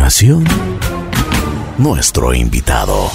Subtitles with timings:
[0.00, 0.44] continuación,
[1.76, 3.10] nuestro invitado.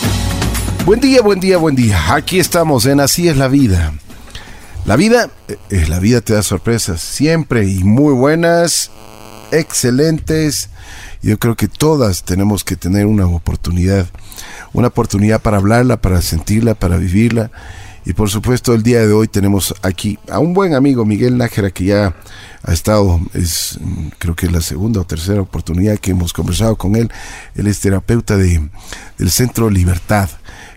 [0.85, 2.13] Buen día, buen día, buen día.
[2.13, 3.93] Aquí estamos en Así es la vida.
[4.85, 8.91] La vida, eh, la vida te da sorpresas siempre y muy buenas,
[9.51, 10.69] excelentes.
[11.23, 14.05] Yo creo que todas tenemos que tener una oportunidad,
[14.71, 17.49] una oportunidad para hablarla, para sentirla, para vivirla.
[18.05, 21.71] Y por supuesto el día de hoy tenemos aquí a un buen amigo, Miguel Nájera,
[21.71, 22.15] que ya
[22.61, 23.79] ha estado, es
[24.19, 27.11] creo que es la segunda o tercera oportunidad que hemos conversado con él.
[27.55, 28.69] Él es terapeuta de,
[29.17, 30.29] del Centro Libertad.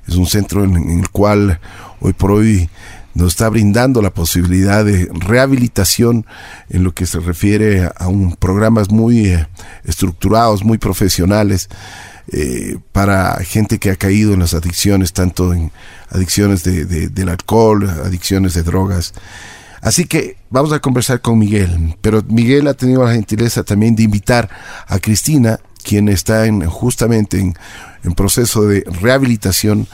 [0.07, 1.61] Es un centro en el cual
[2.01, 2.71] hoy por hoy
[3.13, 6.25] nos está brindando la posibilidad de rehabilitación
[6.71, 9.47] en lo que se refiere a un programas muy eh,
[9.85, 11.69] estructurados, muy profesionales
[12.31, 15.73] eh, para gente que ha caído en las adicciones, tanto en
[16.11, 19.15] adicciones de, del alcohol, adicciones de drogas.
[19.81, 24.03] Así que vamos a conversar con Miguel, pero Miguel ha tenido la gentileza también de
[24.03, 24.51] invitar
[24.87, 27.55] a Cristina, quien está en, justamente en,
[28.15, 29.87] proceso de rehabilitación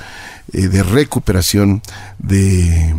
[0.53, 1.83] eh, de recuperación
[2.19, 2.95] de,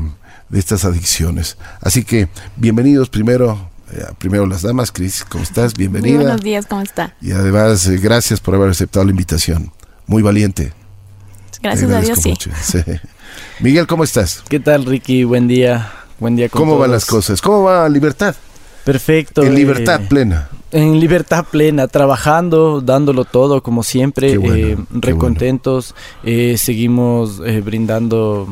[0.53, 1.57] estas adicciones.
[1.81, 3.69] Así que bienvenidos primero
[4.17, 5.73] primero las damas, Cris, ¿cómo estás?
[5.73, 6.17] Bienvenida.
[6.17, 7.15] buenos días, ¿cómo está?
[7.21, 9.71] Y además, eh, gracias por haber aceptado la invitación.
[10.07, 10.73] Muy valiente.
[11.61, 12.33] Gracias a Dios, sí.
[13.59, 14.43] Miguel, ¿cómo estás?
[14.47, 15.23] ¿Qué tal, Ricky?
[15.23, 15.91] Buen día.
[16.19, 17.41] Buen día con ¿Cómo van las cosas?
[17.41, 18.35] ¿Cómo va Libertad?
[18.83, 19.43] Perfecto.
[19.43, 27.41] En libertad plena en libertad plena, trabajando, dándolo todo como siempre, eh, recontentos, eh, seguimos
[27.45, 28.47] eh, brindando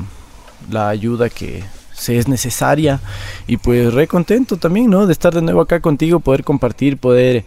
[0.72, 3.00] la ayuda que se es necesaria
[3.48, 5.08] y pues recontento también, ¿no?
[5.08, 7.46] De estar de nuevo acá contigo, poder compartir, poder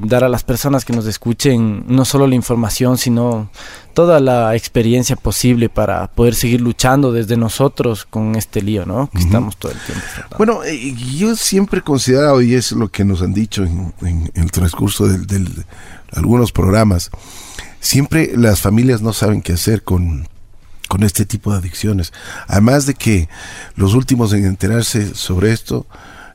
[0.00, 3.50] dar a las personas que nos escuchen no solo la información, sino
[3.92, 9.10] toda la experiencia posible para poder seguir luchando desde nosotros con este lío, ¿no?
[9.10, 13.04] Que estamos todo el tiempo Bueno, eh, yo siempre he considerado, y es lo que
[13.04, 15.64] nos han dicho en, el transcurso de
[16.12, 17.10] algunos programas,
[17.80, 20.28] siempre las familias no saben qué hacer con,
[20.92, 22.12] con este tipo de adicciones.
[22.48, 23.26] Además de que
[23.76, 25.86] los últimos en enterarse sobre esto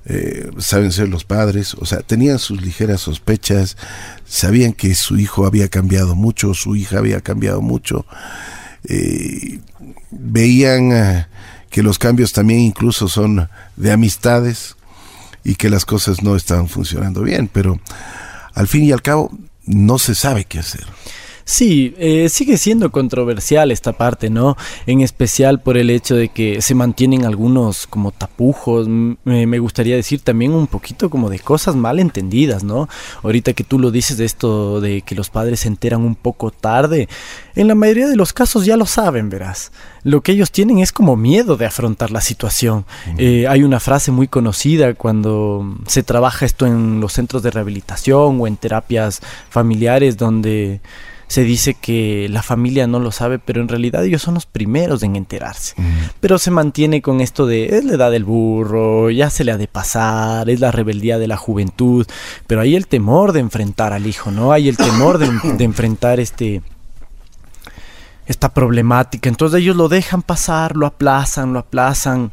[0.08, 3.78] eh, saben ser los padres, o sea, tenían sus ligeras sospechas,
[4.26, 8.08] sabían que su hijo había cambiado mucho, su hija había cambiado mucho,
[8.86, 9.60] eh,
[10.10, 11.28] veían eh,
[11.70, 14.76] que los cambios también incluso son de amistades
[15.44, 17.80] y que las cosas no estaban funcionando bien, pero
[18.56, 19.30] al fin y al cabo
[19.68, 20.88] no se sabe qué hacer.
[21.48, 24.58] Sí, eh, sigue siendo controversial esta parte, ¿no?
[24.86, 30.20] En especial por el hecho de que se mantienen algunos como tapujos, me gustaría decir
[30.20, 32.90] también un poquito como de cosas mal entendidas, ¿no?
[33.24, 36.52] Ahorita que tú lo dices de esto de que los padres se enteran un poco
[36.52, 37.08] tarde,
[37.56, 39.72] en la mayoría de los casos ya lo saben, verás.
[40.04, 42.86] Lo que ellos tienen es como miedo de afrontar la situación.
[43.18, 48.42] Eh, hay una frase muy conocida cuando se trabaja esto en los centros de rehabilitación
[48.42, 50.82] o en terapias familiares donde
[51.28, 55.04] se dice que la familia no lo sabe, pero en realidad ellos son los primeros
[55.04, 55.76] en enterarse.
[56.20, 59.58] Pero se mantiene con esto de es la edad del burro, ya se le ha
[59.58, 62.08] de pasar, es la rebeldía de la juventud,
[62.48, 64.54] pero hay el temor de enfrentar al hijo, ¿no?
[64.54, 66.62] Hay el temor de, de enfrentar este
[68.26, 69.30] esta problemática.
[69.30, 72.32] Entonces ellos lo dejan pasar, lo aplazan, lo aplazan.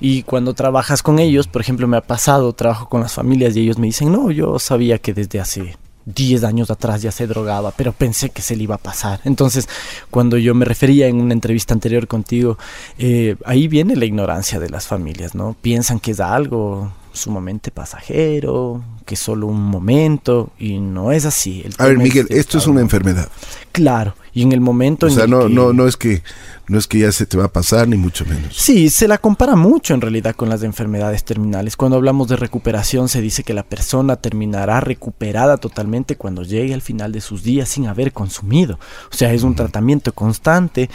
[0.00, 3.60] Y cuando trabajas con ellos, por ejemplo, me ha pasado, trabajo con las familias y
[3.60, 7.72] ellos me dicen, no, yo sabía que desde hace 10 años atrás ya se drogaba,
[7.72, 9.20] pero pensé que se le iba a pasar.
[9.24, 9.68] Entonces,
[10.10, 12.58] cuando yo me refería en una entrevista anterior contigo,
[12.98, 15.56] eh, ahí viene la ignorancia de las familias, ¿no?
[15.60, 21.64] Piensan que es algo sumamente pasajero, que es solo un momento, y no es así.
[21.78, 23.28] a ver, Miguel, esto es una enfermedad.
[23.72, 26.22] Claro, y en el momento o sea, no, no, no es que
[26.68, 28.56] no es que ya se te va a pasar, ni mucho menos.
[28.56, 31.76] Sí, se la compara mucho en realidad con las enfermedades terminales.
[31.76, 36.82] Cuando hablamos de recuperación se dice que la persona terminará recuperada totalmente cuando llegue al
[36.82, 38.78] final de sus días sin haber consumido.
[39.12, 40.90] O sea, es un tratamiento constante,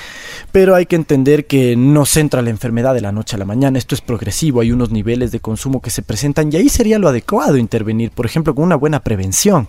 [0.51, 3.77] pero hay que entender que no centra la enfermedad de la noche a la mañana.
[3.77, 7.07] Esto es progresivo, hay unos niveles de consumo que se presentan y ahí sería lo
[7.07, 9.67] adecuado intervenir, por ejemplo, con una buena prevención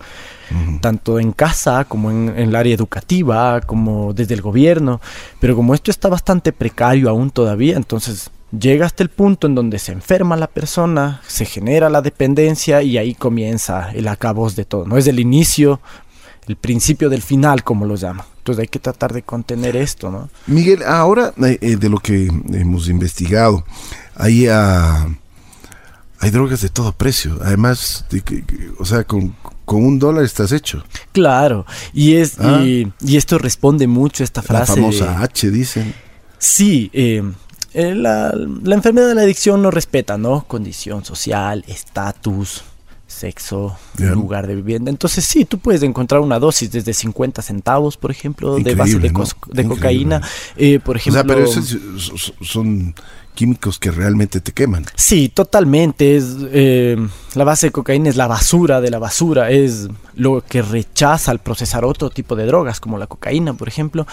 [0.81, 5.01] tanto en casa como en, el área educativa, como desde el gobierno,
[5.41, 9.79] pero como esto está bastante precario aún todavía, entonces llega hasta el punto en donde
[9.79, 14.87] se enferma la persona, se genera la dependencia y ahí comienza el acabos de todo,
[14.87, 15.81] no es el inicio,
[16.49, 18.27] el principio del final, como lo llama.
[18.39, 20.29] Entonces hay que tratar de contener esto, ¿no?
[20.49, 23.65] Miguel, ahora eh, eh, de lo que hemos investigado,
[24.17, 25.07] hay, ah,
[26.19, 28.05] hay drogas de todo precio, además,
[28.79, 30.85] o sea, con, con un dólar estás hecho.
[31.13, 32.63] Claro, y, es, ah.
[32.63, 34.73] y, esto responde mucho a esta frase.
[34.73, 35.95] La famosa H, dicen.
[36.39, 37.23] Sí, eh,
[37.75, 38.33] eh, la,
[38.67, 40.45] enfermedad de la adicción no respeta, ¿no?
[40.47, 42.65] Condición social, estatus,
[43.07, 44.91] sexo, lugar de vivienda.
[44.91, 49.65] Entonces sí, tú puedes encontrar una dosis desde 50 centavos, por ejemplo, de base de,
[49.65, 50.21] cocaína.
[50.57, 52.95] Eh, por O ejemplo, sea, pero esos son
[53.35, 54.87] químicos que realmente te queman.
[54.95, 56.17] Sí, totalmente.
[56.17, 56.97] Es, eh,
[57.35, 61.39] la base de cocaína es la basura de la basura, es lo que rechaza al
[61.39, 64.07] procesar otro tipo de drogas, como la cocaína, por ejemplo.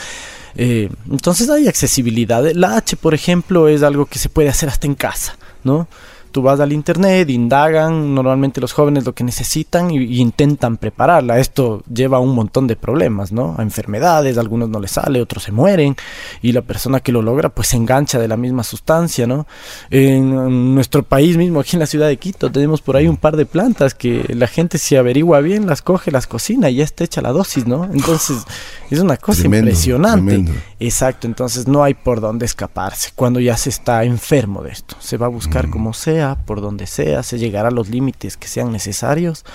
[0.56, 2.44] Eh, entonces hay accesibilidad.
[2.54, 5.88] La H, por ejemplo, es algo que se puede hacer hasta en casa, ¿no?
[6.32, 11.40] Tú vas al internet, indagan normalmente los jóvenes lo que necesitan y, y intentan prepararla.
[11.40, 13.56] Esto lleva a un montón de problemas, ¿no?
[13.58, 15.96] A enfermedades, a algunos no les sale, otros se mueren
[16.42, 19.48] y la persona que lo logra pues se engancha de la misma sustancia, ¿no?
[19.90, 23.36] En nuestro país mismo, aquí en la ciudad de Quito, tenemos por ahí un par
[23.36, 27.04] de plantas que la gente si averigua bien las coge, las cocina y ya está
[27.04, 27.86] hecha la dosis, ¿no?
[27.86, 28.38] Entonces
[28.90, 30.26] es una cosa Tremendo, impresionante.
[30.34, 30.52] tremendo.
[30.80, 34.96] Exacto, entonces no hay por dónde escaparse cuando ya se está enfermo de esto.
[35.00, 35.72] Se va a buscar Mm.
[35.72, 39.46] como sea, por donde sea, se llegará a los límites que sean necesarios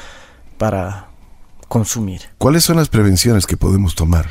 [0.58, 1.08] para
[1.69, 2.22] consumir.
[2.38, 4.26] ¿Cuáles son las prevenciones que podemos tomar?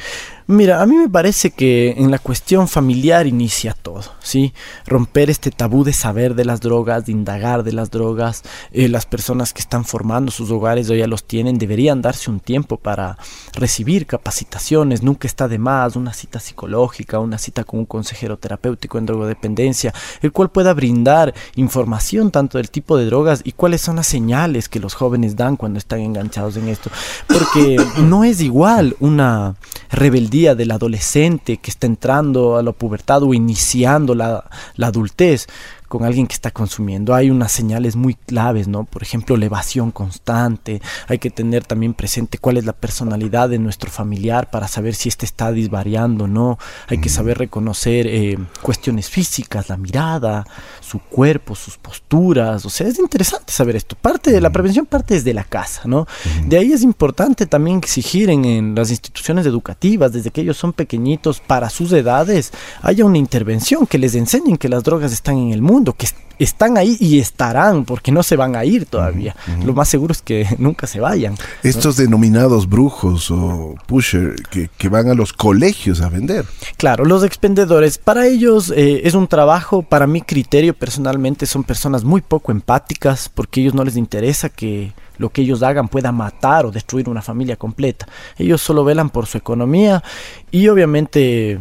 [0.45, 4.53] Mira, a mí me parece que en la cuestión familiar inicia todo, ¿sí?
[4.85, 8.43] Romper este tabú de saber de las drogas, de indagar de las drogas.
[8.73, 12.41] Eh, las personas que están formando sus hogares o ya los tienen deberían darse un
[12.41, 13.17] tiempo para
[13.53, 15.01] recibir capacitaciones.
[15.01, 19.93] Nunca está de más una cita psicológica, una cita con un consejero terapéutico en drogodependencia,
[20.21, 24.67] el cual pueda brindar información tanto del tipo de drogas y cuáles son las señales
[24.67, 26.89] que los jóvenes dan cuando están enganchados en esto.
[27.27, 29.55] Porque no es igual una
[29.89, 35.47] rebeldía del adolescente que está entrando a la pubertad o iniciando la, la adultez
[35.93, 37.13] con alguien que está consumiendo.
[37.13, 38.83] Hay unas señales muy claves, ¿no?
[38.83, 40.81] Por ejemplo, la evasión constante.
[41.07, 45.07] Hay que tener también presente cuál es la personalidad de nuestro familiar para saber si
[45.07, 46.57] éste está disvariando o no.
[46.87, 50.47] Hay que saber reconocer eh, cuestiones físicas, la mirada,
[50.81, 52.65] su cuerpo, sus posturas.
[52.65, 53.95] O sea, es interesante saber esto.
[53.95, 56.07] Parte de la prevención parte desde la casa, ¿no?
[56.47, 60.73] De ahí es importante también exigir en, en las instituciones educativas, desde que ellos son
[60.73, 62.51] pequeñitos, para sus edades,
[62.81, 66.15] haya una intervención que les enseñen que las drogas están en el mundo, que est-
[66.39, 69.35] están ahí y estarán, porque no se van a ir todavía.
[69.65, 71.35] Lo más seguro es que nunca se vayan.
[71.61, 76.45] Estos denominados brujos o pusher que, que van a los colegios a vender.
[76.77, 82.03] Claro, los expendedores, para ellos eh, es un trabajo, para mi criterio personalmente son personas
[82.05, 86.11] muy poco empáticas porque a ellos no les interesa que lo que ellos hagan pueda
[86.11, 88.07] matar o destruir una familia completa.
[88.37, 90.03] Ellos solo velan por su economía
[90.49, 91.59] y obviamente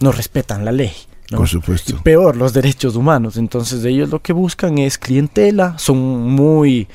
[0.00, 0.92] no respetan la ley.
[1.30, 1.38] ¿No?
[1.38, 1.94] Por supuesto.
[1.94, 3.36] Y peor, los derechos humanos.
[3.36, 6.88] Entonces ellos lo que buscan es clientela, son muy,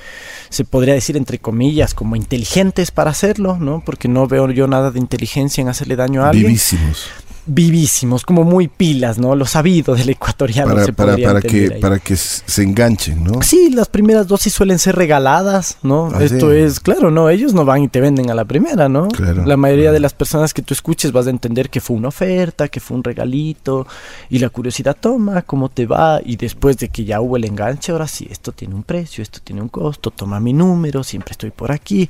[0.49, 3.81] se podría decir entre comillas, como inteligentes para hacerlo, ¿no?
[3.85, 7.07] Porque no veo yo nada de inteligencia en hacerle daño a alguien Vivísimos.
[7.49, 9.35] Vivísimos, como muy pilas, ¿no?
[9.35, 11.81] Lo sabido del ecuatoriano Para, se para, para, que, ahí.
[11.81, 13.41] para que se enganchen, ¿no?
[13.41, 16.11] Sí, las primeras dosis suelen ser regaladas, ¿no?
[16.13, 16.57] Ah, Esto sí.
[16.57, 19.07] es, claro, no, ellos no van y te venden a la primera, ¿no?
[19.07, 19.93] Claro, la mayoría claro.
[19.95, 22.95] de las personas que tú escuches vas a entender que fue una oferta, que fue
[22.95, 23.87] un regalito,
[24.29, 27.91] y la curiosidad toma, cómo te va, y después de que ya hubo el enganche,
[27.91, 31.51] ahora sí, esto tiene un precio, esto tiene un costo, toma mi número, siempre estoy
[31.51, 32.09] por aquí.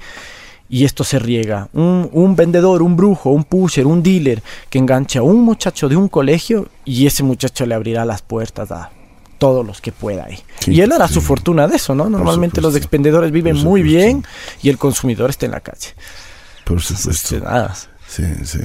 [0.69, 1.67] Y esto se riega.
[1.73, 5.95] Un, un vendedor, un brujo, un pusher, un dealer que engancha a un muchacho de
[5.95, 8.91] un colegio y ese muchacho le abrirá las puertas a
[9.39, 10.37] todos los que pueda ahí.
[10.59, 12.09] Sí, y él hará su fortuna de eso, ¿no?
[12.09, 14.23] Normalmente los expendedores viven muy bien
[14.61, 15.87] y el consumidor está en la calle.
[16.65, 17.39] Por supuesto.
[17.39, 17.73] Nada.
[18.07, 18.59] Sí, sí.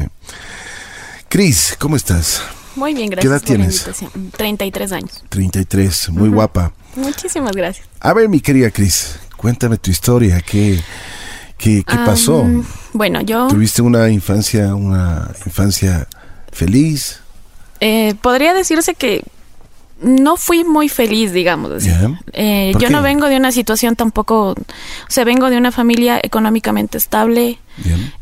[1.28, 2.42] Cris, ¿cómo estás?
[2.76, 3.32] Muy bien, ¿Qué gracias.
[3.32, 3.76] edad por la tienes?
[3.86, 4.30] invitación.
[4.36, 5.24] 33 años.
[5.28, 6.72] 33, muy guapa.
[6.96, 7.86] Muchísimas gracias.
[8.00, 10.40] A ver, mi querida Cris, cuéntame tu historia.
[11.58, 12.46] ¿Qué, pasó?
[12.92, 16.06] Bueno, yo ¿Tuviste una infancia, una infancia
[16.52, 17.20] feliz?
[17.80, 19.24] eh, podría decirse que
[20.02, 21.90] no fui muy feliz, digamos así.
[22.32, 22.92] Eh, ¿Por yo qué?
[22.92, 24.56] no vengo de una situación tampoco, o
[25.08, 27.58] sea, vengo de una familia económicamente estable.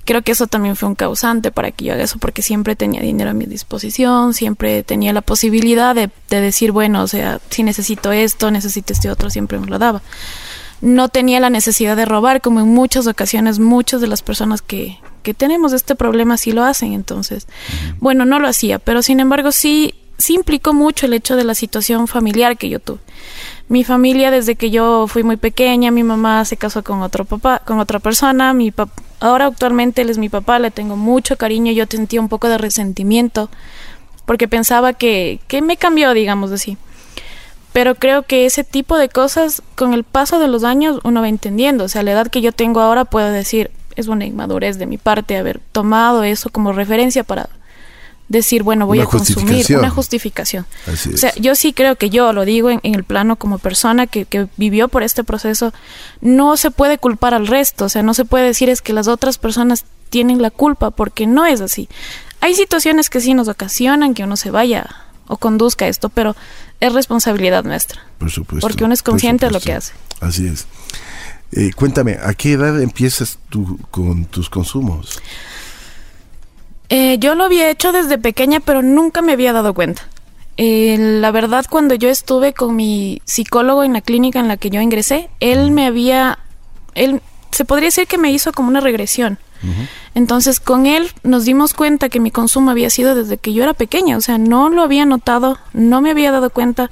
[0.05, 3.01] Creo que eso también fue un causante para que yo haga eso, porque siempre tenía
[3.01, 7.63] dinero a mi disposición, siempre tenía la posibilidad de, de decir, bueno, o sea, si
[7.63, 10.03] necesito esto, necesito este otro, siempre me lo daba.
[10.83, 14.99] No tenía la necesidad de robar, como en muchas ocasiones muchas de las personas que,
[15.23, 17.47] que tenemos este problema sí lo hacen, entonces,
[18.01, 21.55] bueno, no lo hacía, pero sin embargo sí, sí implicó mucho el hecho de la
[21.55, 22.99] situación familiar que yo tuve.
[23.69, 27.63] Mi familia desde que yo fui muy pequeña, mi mamá se casó con otro papá,
[27.65, 31.73] con otra persona, mi pap- ahora actualmente él es mi papá, le tengo mucho cariño,
[31.73, 33.49] yo sentía un poco de resentimiento
[34.27, 36.77] porque pensaba que, que me cambió, digamos así.
[37.73, 41.29] Pero creo que ese tipo de cosas, con el paso de los años, uno va
[41.29, 41.85] entendiendo.
[41.85, 44.87] O sea, a la edad que yo tengo ahora, puedo decir, es una inmadurez de
[44.87, 47.49] mi parte haber tomado eso como referencia para
[48.29, 50.67] decir, bueno, voy Una a consumir una justificación.
[50.91, 51.37] Así O sea, es.
[51.37, 54.49] yo sí creo que yo lo digo en, en el plano como persona que, que
[54.57, 55.73] vivió por este proceso,
[56.21, 59.07] no se puede culpar al resto, o sea, no se puede decir es que las
[59.07, 61.89] otras personas tienen la culpa, porque no es así.
[62.41, 64.87] Hay situaciones que sí nos ocasionan que uno se vaya
[65.33, 66.37] o conduzca esto, pero
[66.79, 68.03] es responsabilidad nuestra.
[68.19, 68.67] Por supuesto.
[68.67, 69.73] Porque uno es consciente de lo que
[70.21, 70.67] Así es.
[71.53, 75.21] Eh, cuéntame, ¿a qué edad empiezas tú con tus consumos?
[76.91, 80.07] Eh, yo lo había hecho desde pequeña, pero nunca me había dado cuenta.
[80.59, 84.69] Eh, la verdad, cuando yo estuve con mi psicólogo en la clínica en la que
[84.69, 86.39] yo ingresé, él me había,
[86.95, 89.39] él se podría decir que me hizo como una regresión.
[90.15, 93.75] Entonces, con él nos dimos cuenta que mi consumo había sido desde que yo era
[93.75, 96.91] pequeña, o sea, no lo había notado, no me había dado cuenta.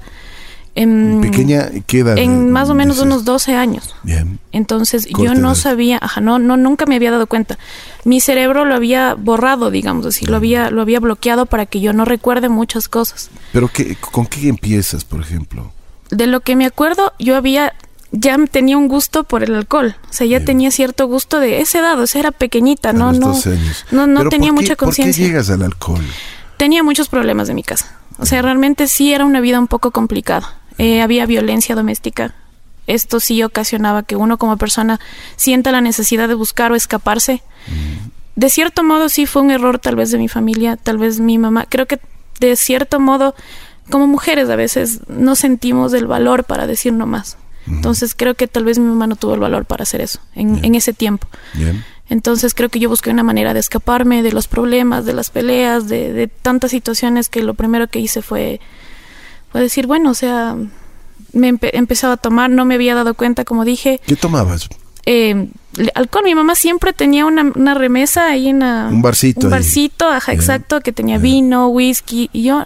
[0.73, 2.17] En, Pequeña, ¿qué edad?
[2.17, 3.05] En más o menos dices?
[3.05, 3.93] unos 12 años.
[4.03, 4.39] Bien.
[4.53, 5.55] Entonces yo no edad.
[5.55, 7.57] sabía, ajá, no, no, nunca me había dado cuenta.
[8.05, 11.91] Mi cerebro lo había borrado, digamos así, lo había, lo había bloqueado para que yo
[11.91, 13.29] no recuerde muchas cosas.
[13.51, 15.73] ¿Pero qué, con qué empiezas, por ejemplo?
[16.09, 17.73] De lo que me acuerdo, yo había,
[18.11, 20.45] ya tenía un gusto por el alcohol, o sea, ya Bien.
[20.45, 23.85] tenía cierto gusto de esa edad, o sea, era pequeñita, no, no, 12 años.
[23.91, 25.25] no, no ¿Pero tenía qué- mucha ¿Por qué conciencia.
[25.25, 26.03] llegas al alcohol?
[26.57, 29.91] Tenía muchos problemas de mi casa, o sea, realmente sí era una vida un poco
[29.91, 30.55] complicada.
[30.77, 32.33] Eh, había violencia doméstica.
[32.87, 34.99] Esto sí ocasionaba que uno como persona
[35.35, 37.41] sienta la necesidad de buscar o escaparse.
[38.35, 41.37] De cierto modo sí fue un error tal vez de mi familia, tal vez mi
[41.37, 41.65] mamá.
[41.69, 41.99] Creo que
[42.39, 43.35] de cierto modo
[43.91, 47.37] como mujeres a veces no sentimos el valor para decir no más.
[47.67, 50.63] Entonces creo que tal vez mi mamá no tuvo el valor para hacer eso en,
[50.65, 51.27] en ese tiempo.
[51.53, 51.83] Bien.
[52.09, 55.87] Entonces creo que yo busqué una manera de escaparme de los problemas, de las peleas,
[55.87, 58.59] de, de tantas situaciones que lo primero que hice fue,
[59.51, 60.55] fue decir, bueno, o sea,
[61.33, 64.67] me empe- empezaba a tomar, no me había dado cuenta, como dije, ¿Qué tomabas?
[65.05, 65.47] eh,
[65.95, 66.23] alcohol.
[66.25, 69.59] Mi mamá siempre tenía una, una remesa ahí en la- Un barcito Un ahí.
[69.59, 70.41] barcito, ajá, Bien.
[70.41, 72.65] exacto, que tenía vino, whisky, y yo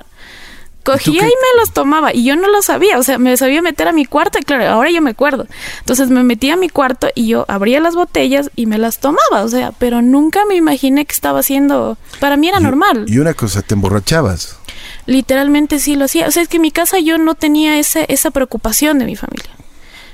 [0.85, 3.87] cogía y me los tomaba, y yo no lo sabía, o sea, me sabía meter
[3.87, 5.47] a mi cuarto, y claro, ahora yo me acuerdo.
[5.79, 9.43] Entonces me metía a mi cuarto y yo abría las botellas y me las tomaba,
[9.43, 13.05] o sea, pero nunca me imaginé que estaba haciendo, para mí era normal.
[13.07, 14.57] Y una cosa, ¿te emborrachabas?
[15.05, 16.27] Literalmente sí lo hacía.
[16.27, 19.15] O sea, es que en mi casa yo no tenía ese, esa preocupación de mi
[19.15, 19.49] familia.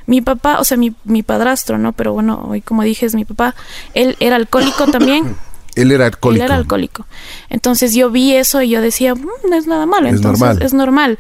[0.06, 1.94] Mi papá, o sea, mi, mi padrastro, ¿no?
[1.94, 3.56] Pero bueno, hoy como dije es mi papá.
[3.94, 5.36] Él era alcohólico también.
[5.76, 6.44] Él era alcohólico.
[6.44, 7.06] Él era alcohólico.
[7.50, 10.08] Entonces yo vi eso y yo decía, "Mm, no es nada malo.
[10.08, 10.62] Es Entonces normal.
[10.64, 11.20] es normal.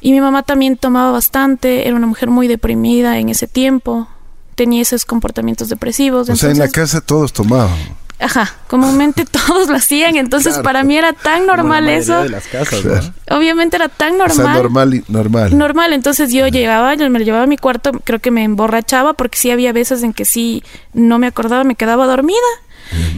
[0.00, 1.86] Y mi mamá también tomaba bastante.
[1.88, 4.08] Era una mujer muy deprimida en ese tiempo.
[4.54, 6.28] Tenía esos comportamientos depresivos.
[6.28, 7.74] O sea, en la casa todos tomaban.
[8.18, 10.16] Ajá, comúnmente todos lo hacían.
[10.16, 10.62] Entonces Claro.
[10.64, 12.22] para mí era tan Como la normal eso.
[12.22, 13.12] de las casas.
[13.30, 14.56] Obviamente era tan O sea, normal.
[14.62, 15.58] normal y normal.
[15.58, 19.12] Normal, entonces yo llegaba, yo me lo llevaba a mi cuarto, creo que me emborrachaba
[19.14, 20.62] porque sí había veces en que sí
[20.94, 22.38] no me acordaba, me quedaba dormida.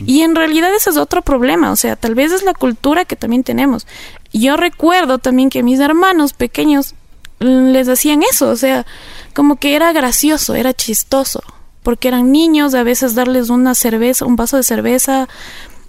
[0.07, 3.17] Y en realidad ese es otro problema, o sea, tal vez es la cultura que
[3.17, 3.87] también tenemos.
[4.33, 6.95] Yo recuerdo también que mis hermanos pequeños
[7.41, 8.87] les hacían eso, o sea,
[9.35, 11.43] como que era gracioso, era chistoso,
[11.83, 15.29] porque eran niños, a veces darles una cerveza, un vaso de cerveza,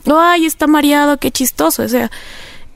[0.06, 2.12] ay, está mareado, qué chistoso, o sea,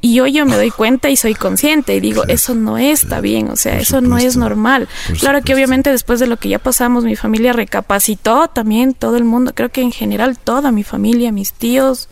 [0.05, 3.21] y yo yo me doy cuenta y soy consciente y digo, Claro, eso no está
[3.21, 4.89] bien, o sea, eso no es normal.
[5.21, 9.23] Claro que obviamente después de lo que ya pasamos, mi familia recapacitó también, todo el
[9.23, 12.09] mundo, creo que en general toda mi familia, mis tíos,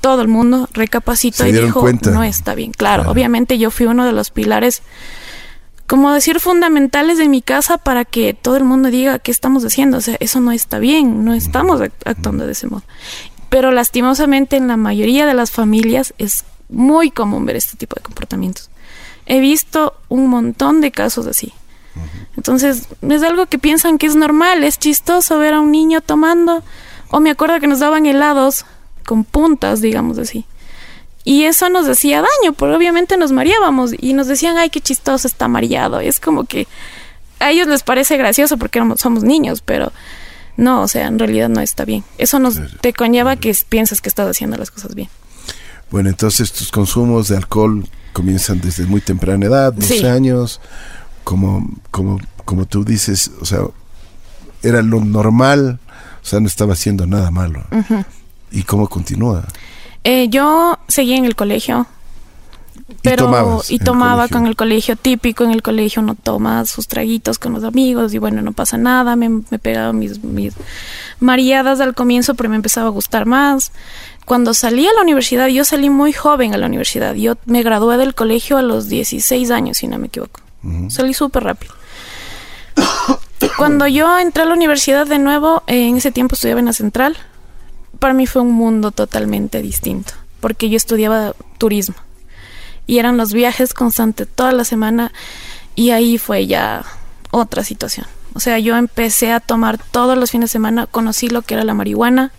[0.00, 2.10] todo el mundo recapacitó y dijo, cuenta.
[2.12, 2.70] no está bien.
[2.70, 3.10] Claro, Claro.
[3.12, 4.82] obviamente yo fui uno de los pilares,
[5.88, 9.96] como decir, fundamentales de mi casa para que todo el mundo diga qué estamos haciendo.
[9.96, 12.84] O sea, eso no está bien, no estamos act- actuando de ese modo.
[13.48, 18.02] Pero lastimosamente en la mayoría de las familias es muy común ver este tipo de
[18.02, 18.70] comportamientos.
[19.26, 21.52] He visto un montón de casos así.
[22.36, 26.62] Entonces, es algo que piensan que es normal, es chistoso ver a un niño tomando.
[27.10, 28.64] O me acuerdo que nos daban helados
[29.04, 30.44] con puntas, digamos así.
[31.24, 35.26] Y eso nos hacía daño, porque obviamente nos mareábamos y nos decían, ay, qué chistoso
[35.26, 36.00] está mareado.
[36.00, 36.66] Y es como que
[37.40, 39.92] a ellos les parece gracioso porque somos niños, pero
[40.56, 42.04] no, o sea, en realidad no está bien.
[42.18, 45.08] Eso nos te conlleva que piensas que estás haciendo las cosas bien.
[45.90, 50.06] Bueno, entonces tus consumos de alcohol comienzan desde muy temprana edad, 12 Sí.
[50.06, 50.60] años,
[51.24, 53.60] como, como, como tú dices, o sea,
[54.62, 55.78] era lo normal,
[56.22, 57.64] o sea, no estaba haciendo nada malo.
[58.50, 59.44] ¿Y cómo continúa?
[60.04, 61.86] Eh, yo seguí en el colegio.
[63.02, 67.38] Pero, y el tomaba con el colegio típico, en el colegio uno toma sus traguitos
[67.38, 70.54] con los amigos y bueno, no pasa nada, me, me pegaba mis, mis
[71.20, 73.72] mareadas al comienzo, pero me empezaba a gustar más.
[74.28, 77.96] Cuando salí a la universidad, yo salí muy joven a la universidad, yo me gradué
[77.96, 80.40] del colegio a los 16 años, si no me equivoco.
[80.90, 81.72] Salí súper rápido.
[83.56, 86.74] Cuando yo entré a la universidad de nuevo, eh, en ese tiempo estudiaba en la
[86.74, 87.16] central,
[87.98, 90.12] para mí fue un mundo totalmente distinto.
[90.40, 91.96] porque yo estudiaba turismo.
[92.86, 95.10] Y eran los viajes constantes toda la semana
[95.74, 96.84] y ahí fue ya
[97.30, 98.06] otra situación.
[98.34, 101.64] O sea, yo empecé a tomar todos los fines de semana, conocí lo que era
[101.64, 102.30] la marihuana,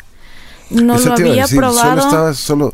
[0.69, 1.89] no Eso lo había decir, probado.
[1.89, 2.73] Solo, estabas, solo,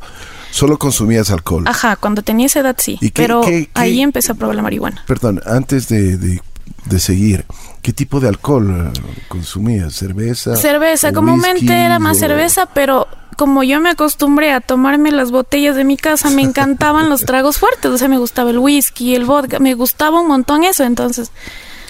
[0.51, 1.63] solo consumías alcohol.
[1.67, 4.55] Ajá, cuando tenía esa edad sí, ¿Y qué- pero qué- qué- ahí empecé a probar
[4.55, 5.03] la marihuana.
[5.07, 6.41] Perdón, antes de, de-
[6.85, 7.45] de seguir,
[7.81, 9.93] ¿qué tipo de alcohol eh, consumías?
[9.93, 10.55] ¿Cerveza?
[10.55, 15.75] Cerveza, comúnmente era más o- cerveza, pero como yo me acostumbré a tomarme las botellas
[15.75, 19.25] de mi casa, me encantaban los tragos fuertes, o sea, me gustaba el whisky, el
[19.25, 21.31] vodka, me gustaba un montón eso, entonces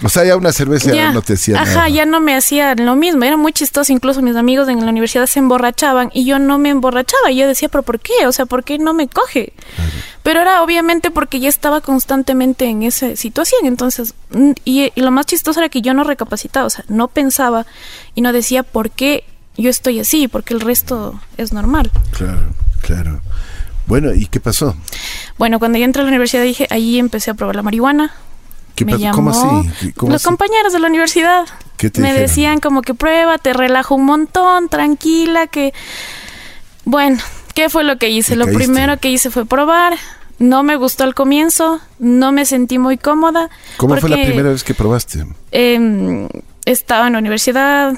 [0.03, 1.89] O sea, ya una cerveza ya, no te hacía ajá, nada.
[1.89, 5.25] ya no me hacía lo mismo, era muy chistoso, incluso mis amigos en la universidad
[5.25, 8.27] se emborrachaban y yo no me emborrachaba, y yo decía, pero ¿por qué?
[8.27, 9.53] O sea, ¿por qué no me coge?
[10.23, 14.13] Pero era obviamente porque ya estaba constantemente en esa situación, entonces,
[14.65, 17.65] y, y lo más chistoso era que yo no recapacitaba, o sea, no pensaba
[18.15, 19.23] y no decía por qué
[19.57, 21.91] yo estoy así, porque el resto es normal.
[22.11, 23.21] Claro, claro.
[23.87, 24.75] Bueno, ¿y qué pasó?
[25.37, 28.13] Bueno, cuando yo entré a la universidad dije, ahí empecé a probar la marihuana.
[28.75, 29.69] ¿Qué me llamó ¿Cómo así?
[29.79, 30.25] ¿Qué- cómo los así?
[30.29, 31.45] compañeros de la universidad
[31.77, 32.27] ¿Qué te me dijeron?
[32.29, 35.73] decían como que prueba, te relajo un montón, tranquila, que
[36.85, 37.17] bueno,
[37.53, 38.35] ¿qué fue lo que hice?
[38.35, 39.93] Lo primero que hice fue probar.
[40.37, 43.49] No me gustó al comienzo, no me sentí muy cómoda.
[43.77, 45.25] ¿Cómo fue la primera vez que probaste?
[45.51, 46.27] em,
[46.65, 47.93] estaba en la universidad.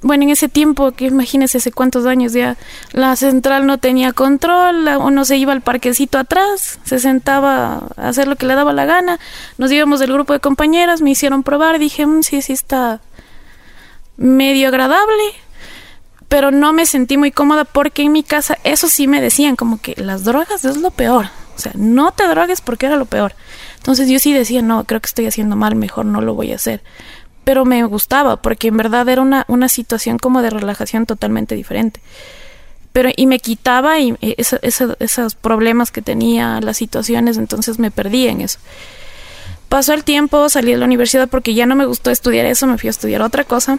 [0.00, 2.56] Bueno, en ese tiempo, que imagínese hace cuántos años ya,
[2.92, 8.28] la central no tenía control, uno se iba al parquecito atrás, se sentaba a hacer
[8.28, 9.18] lo que le daba la gana,
[9.58, 13.00] nos íbamos del grupo de compañeras, me hicieron probar, dije, "Mm, sí, sí está
[14.16, 15.22] medio agradable,
[16.28, 19.80] pero no me sentí muy cómoda porque en mi casa eso sí me decían como
[19.80, 21.26] que las drogas es lo peor,
[21.56, 23.34] o sea, no te drogues porque era lo peor.
[23.78, 26.56] Entonces yo sí decía, no, creo que estoy haciendo mal, mejor no lo voy a
[26.56, 26.82] hacer.
[27.48, 31.98] Pero me gustaba porque en verdad era una, una situación como de relajación totalmente diferente.
[32.92, 37.78] Pero y me quitaba y, eh, eso- eso- esos problemas que tenía, las situaciones, entonces
[37.78, 38.58] me perdí en eso.
[39.70, 42.76] Pasó el tiempo, salí de la universidad porque ya no me gustó estudiar eso, me
[42.76, 43.78] fui a estudiar otra cosa.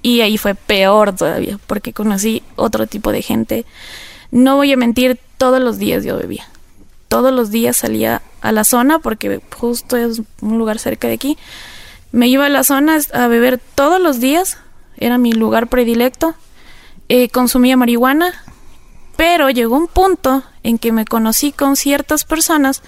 [0.00, 3.66] Y ahí fue peor todavía, porque conocí otro tipo de gente.
[4.30, 6.46] No voy a mentir, todos los días yo bebía.
[7.08, 11.36] Todos los días salía a la zona, porque justo es un lugar cerca de aquí.
[12.12, 14.58] Me iba a la zona a beber todos los días,
[14.96, 16.34] era mi lugar predilecto.
[17.08, 18.34] Eh, consumía marihuana,
[19.16, 22.82] pero llegó un punto en que me conocí con ciertas personas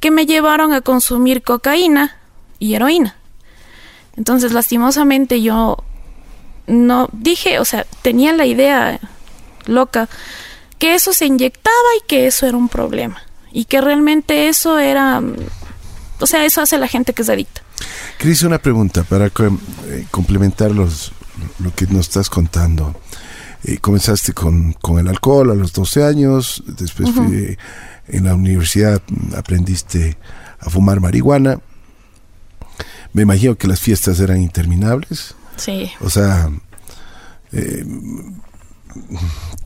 [0.00, 2.16] que me llevaron a consumir cocaína
[2.58, 3.16] y heroína.
[4.16, 5.78] Entonces, lastimosamente, yo
[6.66, 9.00] no dije, o sea, tenía la idea
[9.66, 10.08] loca
[10.78, 13.22] que eso se inyectaba y que eso era un problema.
[13.52, 15.22] Y que realmente eso era.
[16.20, 17.62] O sea, eso hace la gente que es adicta.
[18.18, 19.30] Cris, una pregunta para eh,
[20.10, 21.12] complementar los,
[21.60, 22.98] lo que nos estás contando.
[23.64, 27.56] Eh, comenzaste con, con el alcohol a los 12 años, después fui-
[28.08, 29.02] en la universidad
[29.36, 30.16] aprendiste
[30.60, 31.58] a fumar marihuana.
[33.12, 35.34] Me imagino que las fiestas eran interminables.
[35.56, 35.90] Sí.
[36.00, 36.50] O sea,
[37.52, 37.84] eh,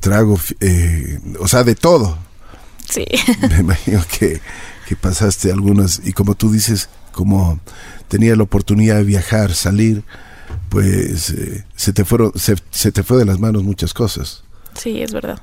[0.01, 2.19] trago, eh, o sea, de todo.
[2.89, 3.05] Sí.
[3.51, 4.41] Me imagino que,
[4.87, 7.61] que pasaste algunas, y como tú dices, como
[8.09, 10.03] tenía la oportunidad de viajar, salir,
[10.69, 14.43] pues eh, se, te fueron, se, se te fue de las manos muchas cosas.
[14.75, 15.39] Sí, es verdad.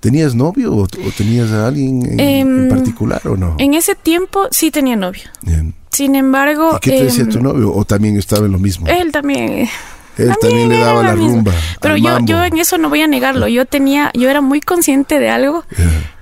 [0.00, 3.56] ¿Tenías novio o, o tenías a alguien en, en Em, particular o no?
[3.58, 5.24] En ese tiempo sí tenía novio.
[5.42, 5.74] Bien.
[5.90, 6.76] Sin embargo.
[6.76, 7.74] ¿Y qué te decía em, tu novio?
[7.74, 8.86] ¿O también estaba en lo mismo?
[8.86, 9.68] Él también.
[10.16, 11.52] Él también le daba la rumba.
[11.80, 12.26] Pero yo, mambo.
[12.26, 13.48] yo en eso no voy a negarlo.
[13.48, 15.64] Yo tenía, yo era muy consciente de algo.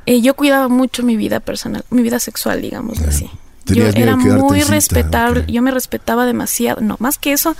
[0.07, 3.31] Eh, yo cuidaba mucho mi vida personal, mi vida sexual, digamos así.
[3.68, 6.81] Yo Tenías era muy respetable, yo me respetaba demasiado.
[6.81, 7.57] No, más que eso,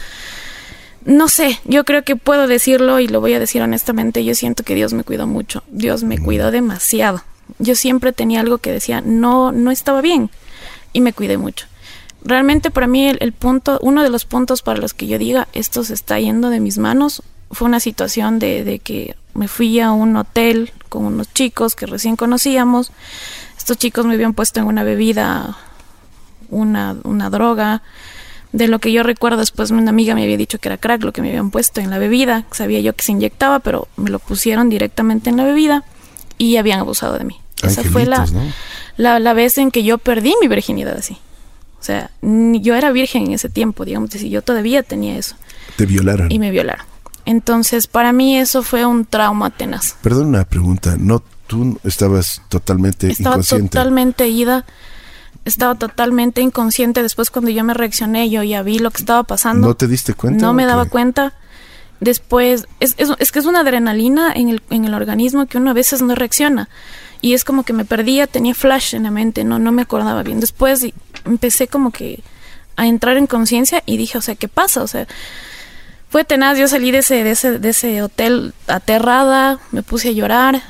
[1.05, 4.63] no sé, yo creo que puedo decirlo y lo voy a decir honestamente, yo siento
[4.63, 7.23] que Dios me cuidó mucho, Dios me cuidó demasiado.
[7.59, 10.31] Yo siempre tenía algo que decía, no, no estaba bien
[10.93, 11.67] y me cuidé mucho.
[12.25, 15.49] Realmente para mí el, el punto, uno de los puntos para los que yo diga,
[15.53, 19.81] esto se está yendo de mis manos, fue una situación de, de que me fui
[19.81, 22.91] a un hotel con unos chicos que recién conocíamos.
[23.57, 25.57] Estos chicos me habían puesto en una bebida,
[26.51, 27.83] una, una droga.
[28.53, 31.13] De lo que yo recuerdo después una amiga me había dicho que era crack lo
[31.13, 32.45] que me habían puesto en la bebida.
[32.51, 35.85] Sabía yo que se inyectaba, pero me lo pusieron directamente en la bebida
[36.39, 37.37] y habían abusado de mí.
[37.63, 38.27] Esa fue la,
[38.97, 41.19] la, la vez en que yo perdí mi virginidad así.
[41.81, 45.37] O sea, yo era virgen en ese tiempo, digamos, decir, yo todavía tenía eso
[45.77, 46.31] Te violaron.
[46.33, 46.87] y me violaron.
[47.25, 49.95] Entonces, para mí eso fue un trauma tenaz.
[50.03, 50.97] Perdón una pregunta.
[50.99, 53.69] ¿No tú estabas totalmente Estaba inconsciente?
[53.69, 54.65] totalmente ida,
[55.45, 57.03] estaba totalmente inconsciente.
[57.03, 59.69] Después, cuando yo me reaccioné, yo ya vi lo que estaba pasando.
[59.69, 60.45] ¿No te diste cuenta?
[60.45, 60.91] No me daba qué?
[60.91, 61.35] cuenta.
[62.01, 65.71] después, es, es, es, que es una adrenalina en el, en el organismo que uno
[65.71, 66.69] a veces no reacciona.
[67.21, 70.23] Y es como que me perdía, tenía flash en la mente, no, no me acordaba
[70.23, 70.39] bien.
[70.39, 70.87] Después
[71.25, 72.23] empecé como que
[72.77, 74.83] a entrar en conciencia y dije, o sea, ¿qué pasa?
[74.83, 75.09] O sea,
[76.11, 80.13] fue tenaz, yo salí de ese, de ese, de ese hotel aterrada, me puse a
[80.13, 80.63] llorar.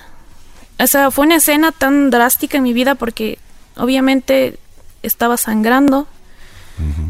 [0.80, 3.38] O sea, fue una escena tan drástica en mi vida porque
[3.78, 4.58] obviamente
[5.02, 6.06] estaba sangrando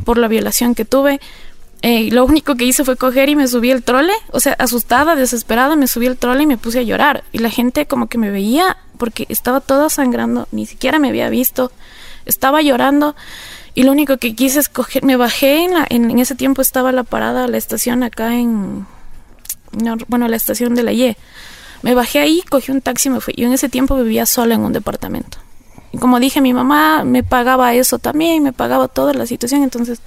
[0.04, 1.20] por la violación que tuve
[1.82, 5.14] eh, lo único que hice fue coger y me subí el trole, o sea, asustada,
[5.14, 7.22] desesperada, me subí el trole y me puse a llorar.
[7.32, 11.30] Y la gente como que me veía porque estaba toda sangrando, ni siquiera me había
[11.30, 11.70] visto,
[12.26, 13.14] estaba llorando.
[13.74, 16.90] Y lo único que quise es coger, me bajé, en, la, en, ese tiempo estaba
[16.90, 18.86] la parada, la estación acá en,
[20.08, 21.16] bueno, la estación de la Y.
[21.82, 23.34] Me bajé ahí, cogí un taxi y me fui.
[23.36, 25.38] Yo en ese tiempo vivía sola en un departamento.
[25.92, 30.00] Y como dije, mi mamá me pagaba eso también, me pagaba toda la situación, entonces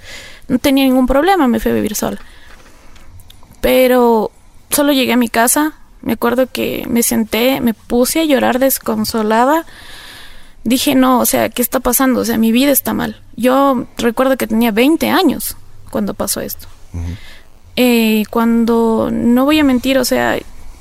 [0.48, 2.20] no tenía ningún problema, me fui a vivir sola.
[3.60, 4.30] Pero
[4.70, 9.64] solo llegué a mi casa, me acuerdo que me senté, me puse a llorar desconsolada.
[10.64, 12.20] Dije, no, o sea, ¿qué está pasando?
[12.20, 13.20] O sea, mi vida está mal.
[13.36, 15.56] Yo recuerdo que tenía 20 años
[15.90, 16.68] cuando pasó esto.
[17.76, 20.38] eh, cuando, no voy a mentir, o sea,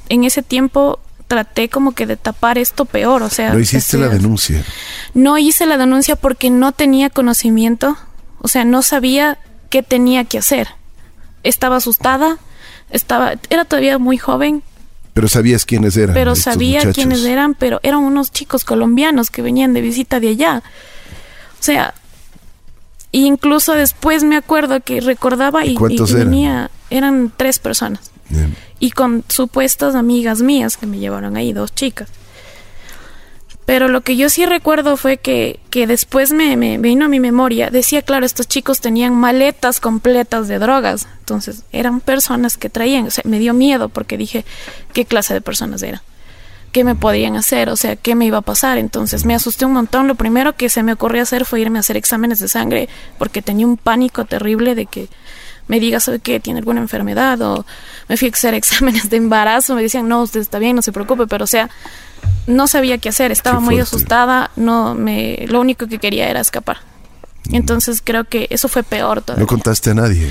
[0.09, 0.99] en ese tiempo
[1.31, 3.53] traté como que de tapar esto peor, o sea...
[3.53, 4.65] ¿No hiciste la denuncia?
[5.13, 7.97] No hice la denuncia porque no tenía conocimiento,
[8.39, 9.39] o sea, no sabía
[9.69, 10.67] qué tenía que hacer.
[11.43, 12.37] Estaba asustada,
[12.89, 14.61] estaba, era todavía muy joven.
[15.13, 16.13] Pero sabías quiénes eran.
[16.13, 20.63] Pero sabía quiénes eran, pero eran unos chicos colombianos que venían de visita de allá.
[21.61, 21.93] O sea,
[23.13, 28.10] incluso después me acuerdo que recordaba y, y venía, eran tres personas.
[28.79, 32.09] Y con supuestas amigas mías que me llevaron ahí, dos chicas.
[33.65, 37.19] Pero lo que yo sí recuerdo fue que, que después me, me, vino a mi
[37.19, 43.07] memoria, decía, claro, estos chicos tenían maletas completas de drogas, entonces eran personas que traían,
[43.07, 44.45] o sea, me dio miedo porque dije,
[44.93, 46.01] ¿qué clase de personas eran?
[46.71, 47.69] ¿Qué me podían hacer?
[47.69, 48.77] O sea, ¿qué me iba a pasar?
[48.77, 50.07] Entonces me asusté un montón.
[50.07, 53.41] Lo primero que se me ocurrió hacer fue irme a hacer exámenes de sangre porque
[53.41, 55.09] tenía un pánico terrible de que
[55.67, 56.39] me diga, ¿sabe qué?
[56.39, 57.41] ¿Tiene alguna enfermedad?
[57.41, 57.65] O
[58.07, 60.91] me fui a hacer exámenes de embarazo, me decían, no, usted está bien, no se
[60.91, 61.69] preocupe, pero o sea,
[62.47, 66.77] no sabía qué hacer, estaba muy asustada, no me, lo único que quería era escapar.
[67.49, 67.55] Mm.
[67.55, 69.43] Entonces creo que eso fue peor todavía.
[69.43, 70.29] ¿No contaste a nadie?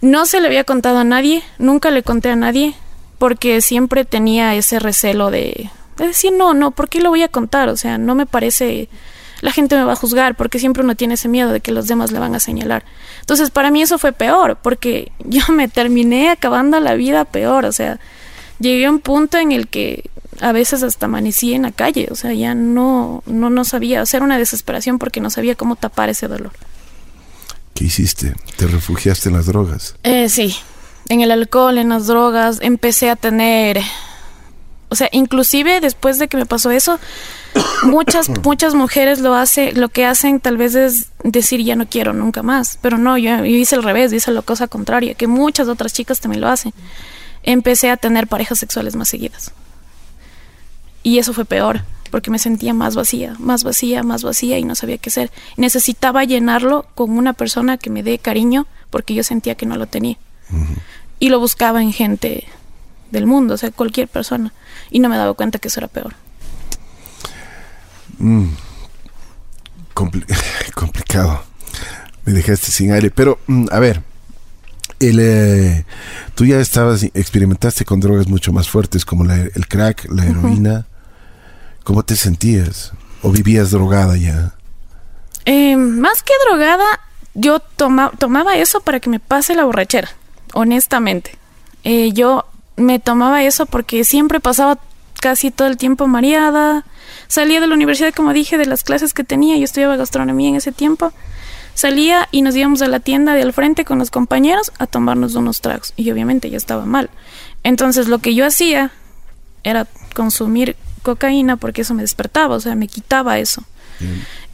[0.00, 2.74] No se le había contado a nadie, nunca le conté a nadie,
[3.18, 7.28] porque siempre tenía ese recelo de, de decir, no, no, ¿por qué lo voy a
[7.28, 7.68] contar?
[7.68, 8.88] O sea, no me parece
[9.46, 11.86] la gente me va a juzgar porque siempre uno tiene ese miedo de que los
[11.86, 12.84] demás le van a señalar.
[13.20, 17.70] Entonces, para mí eso fue peor porque yo me terminé acabando la vida peor, o
[17.70, 18.00] sea,
[18.58, 22.16] llegué a un punto en el que a veces hasta amanecí en la calle, o
[22.16, 26.26] sea, ya no no no sabía, hacer una desesperación porque no sabía cómo tapar ese
[26.26, 26.50] dolor.
[27.72, 28.34] ¿Qué hiciste?
[28.56, 29.94] ¿Te refugiaste en las drogas?
[30.02, 30.56] Eh, sí,
[31.08, 33.80] en el alcohol, en las drogas, empecé a tener
[34.88, 36.98] o sea, inclusive después de que me pasó eso,
[37.82, 42.12] muchas muchas mujeres lo hace, lo que hacen tal vez es decir ya no quiero
[42.12, 45.92] nunca más, pero no, yo, hice al revés, hice la cosa contraria, que muchas otras
[45.92, 46.72] chicas también lo hacen.
[47.42, 49.52] Empecé a tener parejas sexuales más seguidas.
[51.02, 54.74] Y eso fue peor, porque me sentía más vacía, más vacía, más vacía y no
[54.74, 55.30] sabía qué hacer.
[55.56, 59.86] Necesitaba llenarlo con una persona que me dé cariño, porque yo sentía que no lo
[59.86, 60.16] tenía.
[61.20, 62.48] Y lo buscaba en gente
[63.16, 64.52] del mundo, o sea, cualquier persona.
[64.90, 66.14] Y no me daba cuenta que eso era peor.
[68.18, 68.48] Mm.
[70.74, 71.42] complicado.
[72.24, 73.10] Me dejaste sin aire.
[73.10, 74.02] Pero, mm, a ver,
[75.00, 75.84] el, eh,
[76.34, 80.86] tú ya estabas, experimentaste con drogas mucho más fuertes como el crack, la heroína.
[81.84, 82.92] ¿Cómo te sentías?
[83.22, 84.54] ¿O vivías drogada ya?
[85.44, 86.84] Eh, más que drogada,
[87.34, 90.10] yo toma, tomaba eso para que me pase la borrachera,
[90.52, 91.38] honestamente.
[91.84, 94.78] Eh, yo me tomaba eso porque siempre pasaba
[95.20, 96.84] casi todo el tiempo mareada.
[97.28, 99.56] Salía de la universidad, como dije, de las clases que tenía.
[99.56, 101.12] Yo estudiaba gastronomía en ese tiempo.
[101.74, 105.34] Salía y nos íbamos a la tienda de al frente con los compañeros a tomarnos
[105.34, 105.92] unos tragos.
[105.96, 107.10] Y obviamente ya estaba mal.
[107.64, 108.92] Entonces lo que yo hacía
[109.62, 113.62] era consumir cocaína porque eso me despertaba, o sea, me quitaba eso.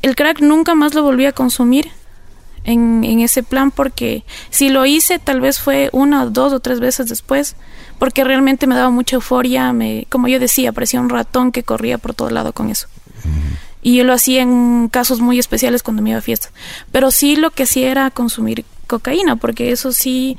[0.02, 1.90] El crack nunca más lo volví a consumir
[2.64, 6.80] en, en, ese plan porque si lo hice tal vez fue una, dos o tres
[6.80, 7.56] veces después
[7.98, 11.98] porque realmente me daba mucha euforia, me, como yo decía, parecía un ratón que corría
[11.98, 12.88] por todo lado con eso.
[13.80, 16.52] Y yo lo hacía en casos muy especiales cuando me iba a fiestas.
[16.90, 20.36] Pero sí lo que hacía era consumir cocaína, porque eso sí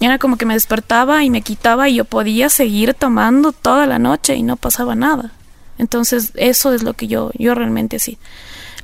[0.00, 3.98] era como que me despertaba y me quitaba y yo podía seguir tomando toda la
[3.98, 5.32] noche y no pasaba nada.
[5.78, 8.16] Entonces eso es lo que yo, yo realmente sí.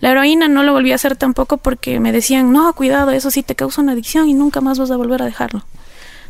[0.02, 3.44] La heroína no lo volví a hacer tampoco porque me decían, no, cuidado, eso sí
[3.44, 5.64] te causa una adicción y nunca más vas a volver a dejarlo.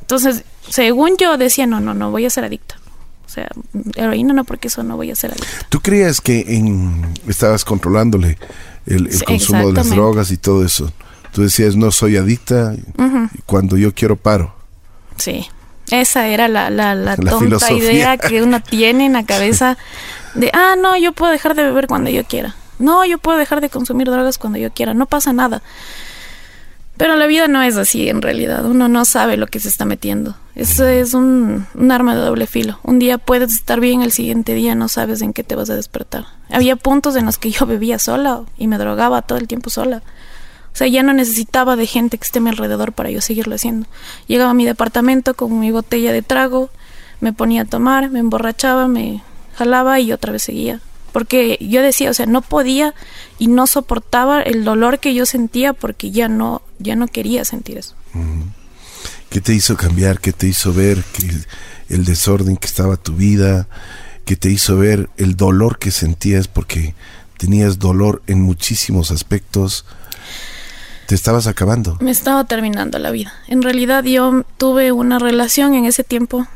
[0.03, 2.77] Entonces, según yo decía, no, no, no voy a ser adicta.
[3.25, 3.49] O sea,
[3.97, 5.49] heroína no, porque eso no voy a ser adicta.
[5.71, 8.37] ¿Tú creías que en, estabas controlándole
[8.85, 10.93] el, el Sí, consumo de las drogas y todo eso?
[11.33, 12.75] Tú decías, no soy adicta,
[13.47, 14.55] cuando yo quiero paro.
[15.17, 15.47] Sí,
[15.91, 17.79] esa era la, la, la, La tonta filosofía.
[17.93, 19.79] idea que uno tiene en la cabeza
[20.35, 22.55] de, ah, no, yo puedo dejar de beber cuando yo quiera.
[22.83, 25.63] No, yo puedo dejar de consumir drogas cuando yo quiera, no pasa nada.
[26.97, 29.85] Pero la vida no es así en realidad, uno no sabe lo que se está
[29.85, 30.37] metiendo.
[30.55, 32.79] Eso es un, un arma de doble filo.
[32.83, 35.75] Un día puedes estar bien, el siguiente día no sabes en qué te vas a
[35.75, 36.27] despertar.
[36.51, 40.03] Había puntos en los que yo bebía sola y me drogaba todo el tiempo sola.
[40.73, 43.55] O sea, ya no necesitaba de gente que esté a mi alrededor para yo seguirlo
[43.55, 43.87] haciendo.
[44.27, 46.71] Llegaba a mi departamento con mi botella de trago,
[47.21, 49.23] me ponía a tomar, me emborrachaba, me
[49.55, 50.81] jalaba y otra vez seguía.
[51.13, 52.95] Porque yo decía, o sea, no podía
[53.39, 57.79] y no soportaba el dolor que yo sentía porque ya no, ya no quería sentir
[57.79, 57.95] eso.
[59.29, 60.21] ¿Qué te hizo cambiar?
[60.21, 61.31] ¿Qué te hizo ver que
[61.95, 63.69] el desorden que estaba tu vida?
[64.25, 66.49] ¿Qué te hizo ver el dolor que sentías?
[66.49, 66.95] Porque
[67.39, 69.85] tenías dolor en muchísimos aspectos.
[71.07, 71.99] Te estabas acabando.
[72.01, 73.33] Me estaba terminando la vida.
[73.49, 76.47] En realidad yo tuve una relación en ese tiempo.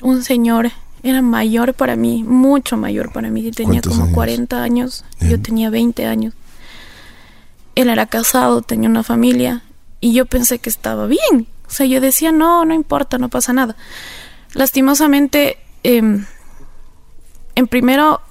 [0.00, 0.70] Un señor
[1.04, 3.50] era mayor para mí, mucho mayor para mí.
[3.50, 4.14] Tenía ¿Cuántos como años?
[4.14, 6.34] 40 años, yo tenía 20 años.
[7.74, 9.62] Él era casado, tenía una familia
[10.00, 11.46] y yo pensé que estaba bien.
[11.68, 13.76] O sea, yo decía, no, no importa, no pasa nada.
[14.54, 16.24] Lastimosamente, em,
[17.54, 18.22] en primero,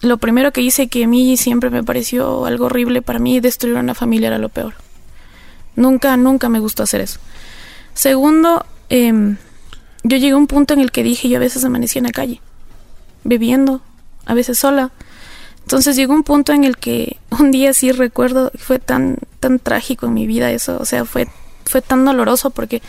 [0.00, 3.76] lo primero que hice que a mí siempre me pareció algo horrible para mí, destruir
[3.76, 4.74] una familia era lo peor.
[5.74, 7.20] Nunca, nunca me gustó hacer eso.
[7.92, 9.36] Segundo, em,
[10.08, 12.12] yo llegué a un punto en el que dije, yo a veces amanecía en la
[12.12, 12.40] calle,
[13.24, 13.80] bebiendo,
[14.24, 14.90] a veces sola.
[15.62, 20.06] Entonces llegó un punto en el que un día sí recuerdo, fue tan, tan trágico
[20.06, 21.28] en mi vida eso, o sea, fue,
[21.64, 22.82] fue tan doloroso porque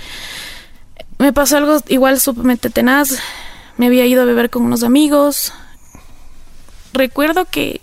[1.18, 3.18] me pasó algo igual sumamente tenaz.
[3.78, 5.54] Me había ido a beber con unos amigos.
[6.94, 7.82] Recuerdo que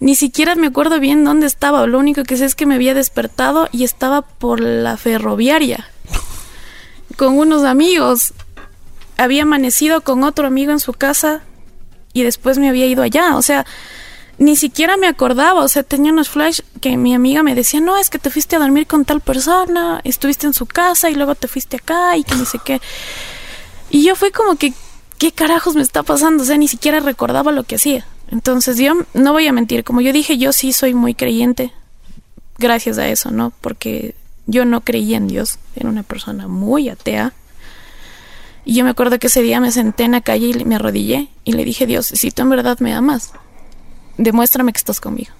[0.00, 1.86] ni siquiera me acuerdo bien dónde estaba.
[1.86, 5.88] Lo único que sé es que me había despertado y estaba por la ferroviaria
[7.16, 8.34] con unos amigos.
[9.16, 11.42] Había amanecido con otro amigo en su casa
[12.12, 13.36] y después me había ido allá.
[13.36, 13.66] O sea,
[14.38, 15.62] ni siquiera me acordaba.
[15.62, 18.56] O sea, tenía unos flash que mi amiga me decía, no, es que te fuiste
[18.56, 22.24] a dormir con tal persona, estuviste en su casa y luego te fuiste acá y
[22.24, 22.80] que no sé qué.
[23.90, 24.74] Y yo fue como que,
[25.18, 26.42] ¿qué carajos me está pasando?
[26.42, 28.06] O sea, ni siquiera recordaba lo que hacía.
[28.30, 31.72] Entonces yo no voy a mentir, como yo dije, yo sí soy muy creyente,
[32.58, 33.52] gracias a eso, ¿no?
[33.60, 34.14] Porque
[34.46, 37.32] yo no creía en Dios, era una persona muy atea.
[38.66, 41.28] Y yo me acuerdo que ese día me senté en la calle y me arrodillé
[41.44, 43.30] y le dije, Dios, si tú en verdad me amas,
[44.18, 45.32] demuéstrame que estás conmigo.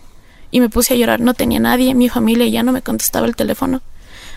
[0.53, 3.35] Y me puse a llorar, no tenía nadie, mi familia ya no me contestaba el
[3.35, 3.83] teléfono,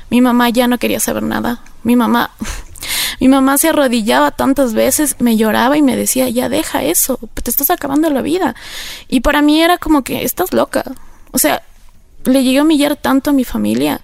[0.09, 2.31] mi mamá ya no quería saber nada, mi mamá,
[3.19, 7.51] mi mamá se arrodillaba tantas veces, me lloraba y me decía, ya deja eso, te
[7.51, 8.55] estás acabando la vida.
[9.07, 10.83] Y para mí era como que, estás loca.
[11.29, 11.61] O sea,
[12.23, 14.01] le llegué a humillar tanto a mi familia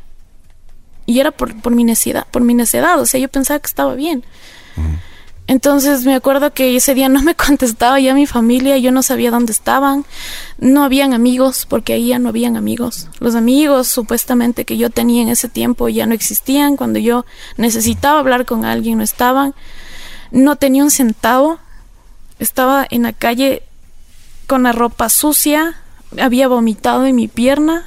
[1.08, 3.95] y era por, por mi necedad, por mi necedad, o sea, yo pensaba que estaba
[3.95, 4.24] bien.
[5.47, 9.31] Entonces me acuerdo que ese día no me contestaba ya mi familia, yo no sabía
[9.31, 10.05] dónde estaban,
[10.57, 13.09] no habían amigos, porque ahí ya no habían amigos.
[13.19, 17.25] Los amigos supuestamente que yo tenía en ese tiempo ya no existían, cuando yo
[17.57, 19.53] necesitaba hablar con alguien no estaban,
[20.31, 21.59] no tenía un centavo,
[22.39, 23.63] estaba en la calle
[24.47, 25.75] con la ropa sucia,
[26.19, 27.85] había vomitado en mi pierna,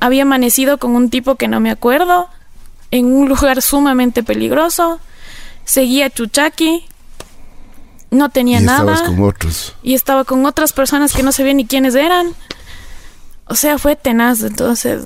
[0.00, 2.28] había amanecido con un tipo que no me acuerdo,
[2.90, 5.00] en un lugar sumamente peligroso,
[5.70, 6.84] seguía Chuchaki,
[8.10, 9.76] no tenía y nada estabas con otros.
[9.84, 12.34] y estaba con otras personas que no sabía ni quiénes eran.
[13.46, 15.04] O sea, fue tenaz, entonces,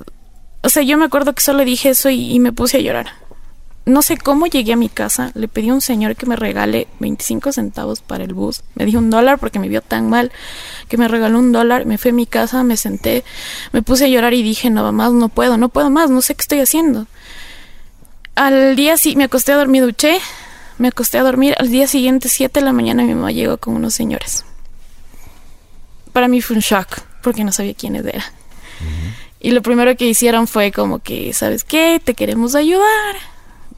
[0.63, 3.13] o sea, yo me acuerdo que solo dije eso y, y me puse a llorar.
[3.87, 6.89] No sé cómo llegué a mi casa, le pedí a un señor que me regale
[7.01, 8.63] 25 centavos para el bus.
[8.75, 10.33] Me dio un dólar porque me vio tan mal
[10.89, 11.85] que me regaló un dólar.
[11.85, 13.25] Me fui a mi casa, me senté,
[13.73, 16.35] me puse a llorar y dije, no más, no puedo, no puedo más, no sé
[16.35, 17.07] qué estoy haciendo.
[18.35, 20.19] Al día sí, me acosté a dormir, duché,
[20.79, 21.55] me acosté a dormir.
[21.59, 24.45] Al día siguiente, 7 de la mañana, mi mamá llegó con unos señores.
[26.13, 28.23] Para mí fue un shock, porque no sabía quiénes eran.
[29.41, 32.01] Y lo primero que hicieron fue como que, ¿sabes qué?
[32.03, 33.17] Te queremos ayudar.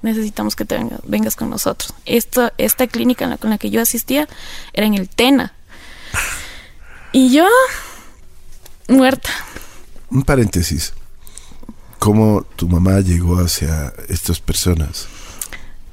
[0.03, 1.93] Necesitamos que te venga- vengas con nosotros.
[2.05, 4.29] Esto, esta clínica en la, con la que yo asistía
[4.73, 5.55] era en el Tena.
[7.13, 7.47] Y yo,
[8.89, 9.31] muerta.
[10.11, 10.93] Un paréntesis.
[11.99, 15.09] ¿Cómo tu mamá llegó hacia estas personas?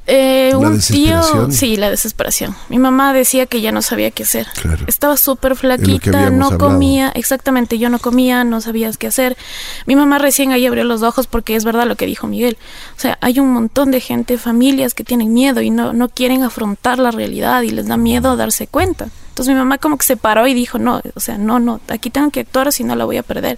[0.05, 2.55] Eh, La un tío, sí, la desesperación.
[2.67, 4.47] Mi mamá decía que ya no sabía qué hacer.
[4.61, 4.83] Claro.
[4.85, 6.57] Estaba súper flaquita, no hablado.
[6.57, 9.37] comía, exactamente, yo no comía, no sabías qué hacer.
[9.85, 12.57] Mi mamá recién ahí abrió los ojos porque es verdad lo que dijo Miguel.
[12.97, 16.43] O sea, hay un montón de gente, familias que tienen miedo y no, no quieren
[16.43, 19.07] afrontar la realidad y les da miedo darse cuenta.
[19.29, 22.09] Entonces mi mamá como que se paró y dijo, no, o sea, no, no, aquí
[22.09, 23.57] tengo que actuar si no la voy a perder.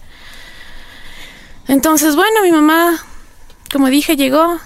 [1.68, 3.00] Entonces, bueno, mi mamá,
[3.74, 4.60] como dije, llegó,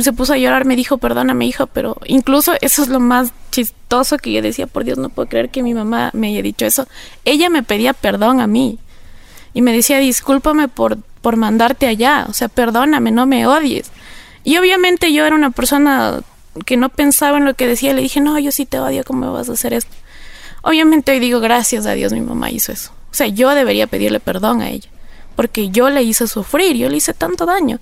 [0.00, 4.16] se puso a llorar, me dijo, perdóname, hija, pero incluso eso es lo más chistoso
[4.18, 6.86] que yo decía, por Dios, no puedo creer que mi mamá me haya dicho eso.
[7.24, 8.78] Ella me pedía perdón a mí
[9.54, 13.90] y me decía, discúlpame por, por mandarte allá, o sea, perdóname, no me odies.
[14.44, 16.20] Y obviamente yo era una persona
[16.64, 19.26] que no pensaba en lo que decía, le dije, no, yo sí te odio, ¿cómo
[19.26, 19.92] me vas a hacer esto?
[20.62, 22.92] Obviamente hoy digo, gracias a Dios mi mamá hizo eso.
[23.10, 24.88] O sea, yo debería pedirle perdón a ella,
[25.34, 27.80] porque yo le hice sufrir, yo le hice tanto daño.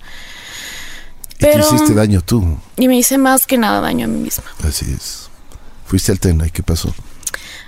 [1.47, 2.57] Y te hiciste daño tú.
[2.77, 4.45] Y me hice más que nada daño a mí misma.
[4.63, 5.29] Así es.
[5.85, 6.93] Fuiste al Tena y qué pasó.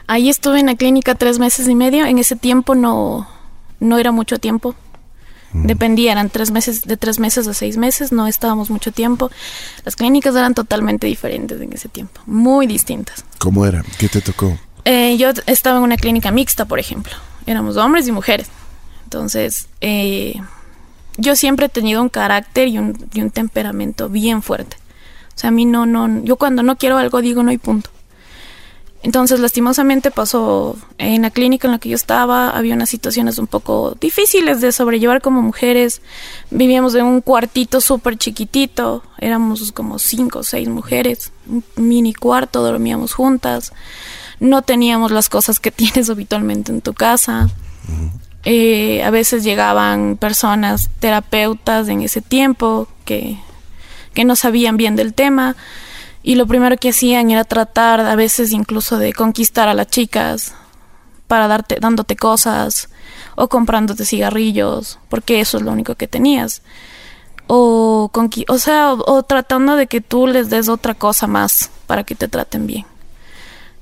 [0.08, 2.06] Ahí estuve en la clínica tres meses y medio.
[2.06, 3.28] En ese tiempo no,
[3.80, 4.76] no era mucho tiempo.
[5.54, 9.30] Dependía, eran tres meses, de tres meses a seis meses, no estábamos mucho tiempo.
[9.86, 13.24] Las clínicas eran totalmente diferentes en ese tiempo, muy distintas.
[13.38, 13.84] ¿Cómo era?
[14.00, 14.58] ¿Qué te tocó?
[14.84, 17.14] Eh, yo estaba en una clínica mixta, por ejemplo.
[17.46, 18.48] Éramos hombres y mujeres.
[19.04, 20.42] Entonces, eh,
[21.18, 24.78] yo siempre he tenido un carácter y un, y un temperamento bien fuerte.
[25.36, 27.90] O sea, a mí no, no, yo cuando no quiero algo digo no y punto.
[29.04, 33.48] Entonces, lastimosamente pasó en la clínica en la que yo estaba, había unas situaciones un
[33.48, 36.02] poco difíciles de sobrellevar como mujeres.
[36.52, 42.64] Vivíamos en un cuartito súper chiquitito, éramos como cinco o seis mujeres, un mini cuarto,
[42.64, 43.74] dormíamos juntas,
[44.40, 47.50] no teníamos las cosas que tienes habitualmente en tu casa.
[48.46, 53.38] Eh, a veces llegaban personas, terapeutas en ese tiempo, que,
[54.14, 55.56] que no sabían bien del tema
[56.24, 60.54] y lo primero que hacían era tratar a veces incluso de conquistar a las chicas
[61.28, 62.90] para darte dándote cosas
[63.36, 66.62] o comprándote cigarrillos porque eso es lo único que tenías.
[67.48, 71.70] O conqui- o sea o, o tratando de que tú les des otra cosa más
[71.88, 72.86] para que te traten bien.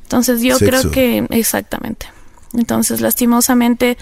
[0.04, 0.70] Entonces yo Sexo.
[0.90, 2.08] creo que exactamente.
[2.54, 3.98] Entonces lastimosamente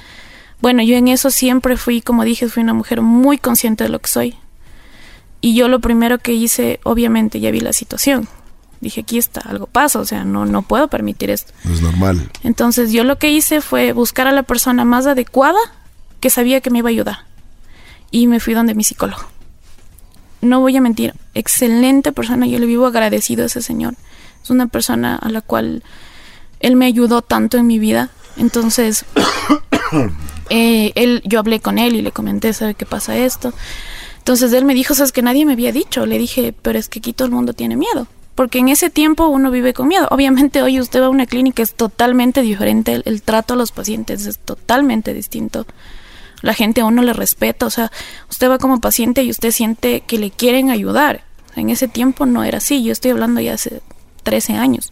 [0.61, 3.99] bueno yo en eso siempre fui como dije fui una mujer muy consciente de lo
[3.99, 4.37] que soy
[5.41, 8.27] y yo lo primero que hice, obviamente ya vi la situación.
[8.81, 11.53] Dije, aquí está, algo pasa, o sea, no, no puedo permitir esto.
[11.63, 12.29] No es normal.
[12.43, 15.59] Entonces yo lo que hice fue buscar a la persona más adecuada
[16.19, 17.19] que sabía que me iba a ayudar.
[18.11, 19.23] Y me fui donde mi psicólogo.
[20.41, 23.95] No voy a mentir, excelente persona, yo le vivo agradecido a ese señor.
[24.41, 25.83] Es una persona a la cual
[26.61, 28.09] él me ayudó tanto en mi vida.
[28.37, 29.05] Entonces,
[30.49, 33.53] eh, él, yo hablé con él y le comenté, ¿sabe qué pasa esto?
[34.17, 36.05] Entonces él me dijo, sabes que nadie me había dicho.
[36.05, 38.07] Le dije, pero es que aquí todo el mundo tiene miedo.
[38.35, 40.07] Porque en ese tiempo uno vive con miedo.
[40.11, 42.93] Obviamente hoy usted va a una clínica, es totalmente diferente.
[42.93, 45.65] El, el trato a los pacientes es totalmente distinto.
[46.41, 47.65] La gente a uno le respeta.
[47.65, 47.91] O sea,
[48.29, 51.23] usted va como paciente y usted siente que le quieren ayudar.
[51.55, 52.83] En ese tiempo no era así.
[52.83, 53.81] Yo estoy hablando ya hace
[54.23, 54.91] 13 años.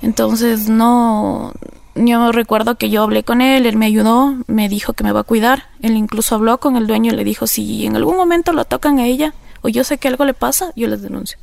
[0.00, 1.52] Entonces no,
[1.94, 5.20] yo recuerdo que yo hablé con él, él me ayudó, me dijo que me va
[5.20, 5.68] a cuidar.
[5.82, 8.98] Él incluso habló con el dueño y le dijo, si en algún momento lo tocan
[8.98, 11.38] a ella o yo sé que algo le pasa, yo les denuncio.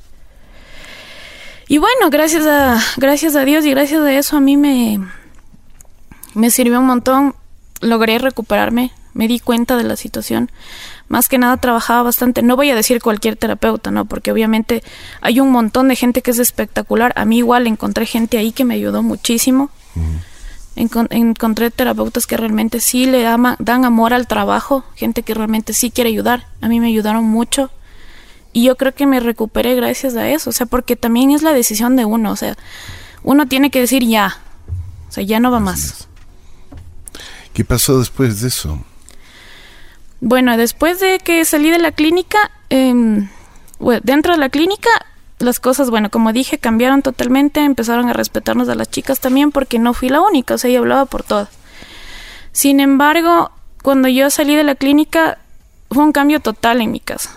[1.67, 4.99] Y bueno, gracias a, gracias a Dios y gracias a eso a mí me,
[6.33, 7.35] me sirvió un montón.
[7.81, 10.49] Logré recuperarme, me di cuenta de la situación.
[11.07, 12.41] Más que nada trabajaba bastante.
[12.41, 14.05] No voy a decir cualquier terapeuta, ¿no?
[14.05, 14.83] Porque obviamente
[15.21, 17.13] hay un montón de gente que es espectacular.
[17.15, 19.69] A mí igual encontré gente ahí que me ayudó muchísimo.
[20.75, 25.91] Encontré terapeutas que realmente sí le ama- dan amor al trabajo, gente que realmente sí
[25.91, 26.47] quiere ayudar.
[26.61, 27.69] A mí me ayudaron mucho.
[28.53, 30.49] Y yo creo que me recuperé gracias a eso.
[30.49, 32.31] O sea, porque también es la decisión de uno.
[32.31, 32.55] O sea,
[33.23, 34.37] uno tiene que decir ya.
[35.07, 36.07] O sea, ya no va más.
[37.53, 38.79] ¿Qué pasó después de eso?
[40.21, 44.89] Bueno, después de que salí de la clínica, bueno, dentro de la clínica,
[45.39, 49.79] las cosas, bueno, como dije, cambiaron totalmente, empezaron a respetarnos a las chicas también porque
[49.79, 51.49] no fui la única, o sea, yo hablaba por todas.
[52.51, 53.51] Sin embargo,
[53.83, 55.39] cuando yo salí de la clínica,
[55.89, 57.31] fue un cambio total en mi casa.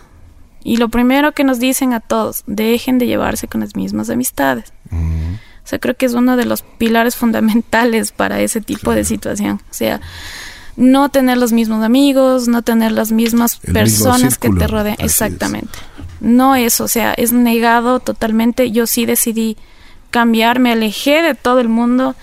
[0.65, 4.73] Y lo primero que nos dicen a todos, dejen de llevarse con las mismas amistades.
[4.91, 9.61] O sea, creo que es uno de los pilares fundamentales para ese tipo de situación.
[9.71, 10.01] O sea,
[10.77, 14.97] no tener los mismos amigos, no tener las mismas El personas que te rodean.
[14.99, 15.11] así es.
[16.23, 18.71] No es, o sea, es negado totalmente.
[18.71, 19.57] Yo sí decidí
[20.11, 22.15] cambiar, me alejé de todo el mundo.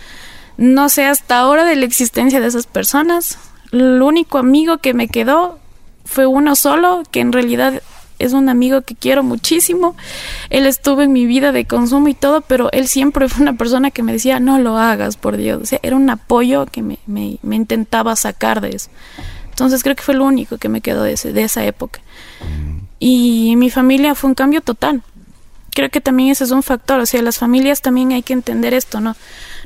[0.56, 3.38] No sé hasta ahora de la existencia de esas personas.
[3.74, 5.60] El único amigo que me quedó
[6.06, 7.82] fue uno solo, que en realidad
[8.20, 9.98] es un amigo que quiero muchísimo.
[10.50, 13.92] Él estuvo en mi vida de consumo y todo, pero él siempre fue una persona
[13.92, 15.62] que me decía, no lo hagas, por Dios.
[15.62, 18.90] O sea, era un apoyo que me, me, me intentaba sacar de eso.
[19.50, 22.00] Entonces creo que fue lo único que me quedó de, ese, de esa época.
[23.00, 25.02] Y mi familia fue un cambio total.
[25.72, 27.00] Creo que también ese es un factor.
[27.00, 29.16] O sea, las familias también hay que entender esto, ¿no?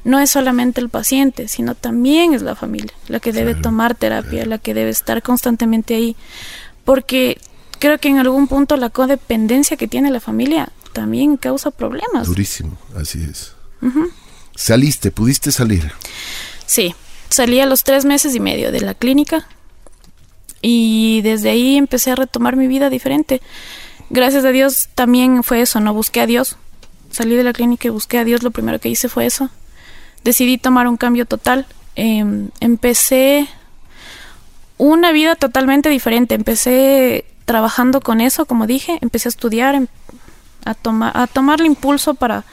[0.03, 4.45] No es solamente el paciente, sino también es la familia la que debe tomar terapia,
[4.45, 6.15] la que debe estar constantemente ahí.
[6.85, 7.39] Porque
[7.79, 12.27] creo que en algún punto la codependencia que tiene la familia también causa problemas.
[12.27, 13.55] Durísimo, así es.
[14.55, 15.11] ¿Saliste?
[15.11, 15.91] ¿Pudiste salir?
[16.65, 16.93] Sí,
[17.29, 19.47] salí a los tres meses y medio de la clínica
[20.63, 23.41] y desde ahí empecé a retomar mi vida diferente.
[24.09, 25.93] Gracias a Dios también fue eso, ¿no?
[25.93, 26.57] Busqué a Dios.
[27.11, 29.49] Salí de la clínica y busqué a Dios, lo primero que hice fue eso.
[30.23, 31.67] Decidí tomar un cambio total.
[31.97, 32.23] Eh,
[32.61, 33.47] empecé
[34.77, 36.33] una vida totalmente diferente.
[36.33, 39.87] Empecé trabajando con eso, como dije, empecé a estudiar, em,
[40.63, 42.45] a, tomar a tomar el impulso para,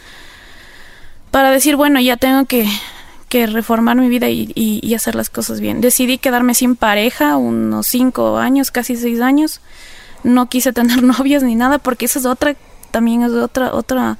[1.30, 2.68] para decir, bueno, ya tengo que,
[3.30, 5.80] que reformar mi vida y, hacer las cosas bien.
[5.80, 9.60] Decidí quedarme sin pareja unos cinco años, casi seis años.
[10.24, 12.56] No quise tener novias ni nada porque esa es otra,
[12.90, 14.18] también es otra, otra,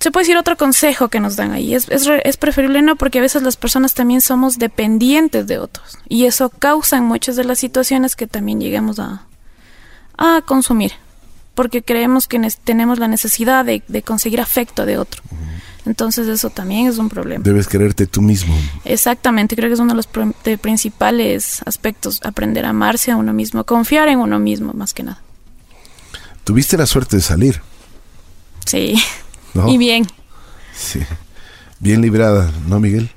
[0.00, 1.74] se puede decir otro consejo que nos dan ahí.
[1.74, 6.24] Es, es, preferible no porque a veces las personas también somos dependientes de otros y
[6.24, 9.26] eso causa en muchas de las situaciones que también lleguemos a,
[10.16, 10.92] a consumir
[11.54, 15.22] porque creemos que tenemos la necesidad de, conseguir afecto de otro.
[15.84, 17.42] Entonces eso también es un problema.
[17.42, 18.54] Debes quererte tú mismo.
[18.84, 20.08] Exactamente, creo que es uno de los
[20.44, 25.02] de principales aspectos, aprender a amarse a uno mismo, confiar en uno mismo más que
[25.02, 25.20] nada.
[26.44, 27.60] Tuviste la suerte de salir.
[28.64, 28.94] Sí,
[29.54, 29.68] ¿No?
[29.68, 30.06] y bien.
[30.74, 31.00] Sí,
[31.80, 33.10] bien librada, ¿no, Miguel?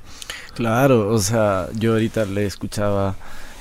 [0.54, 3.14] Claro, o sea, yo ahorita le escuchaba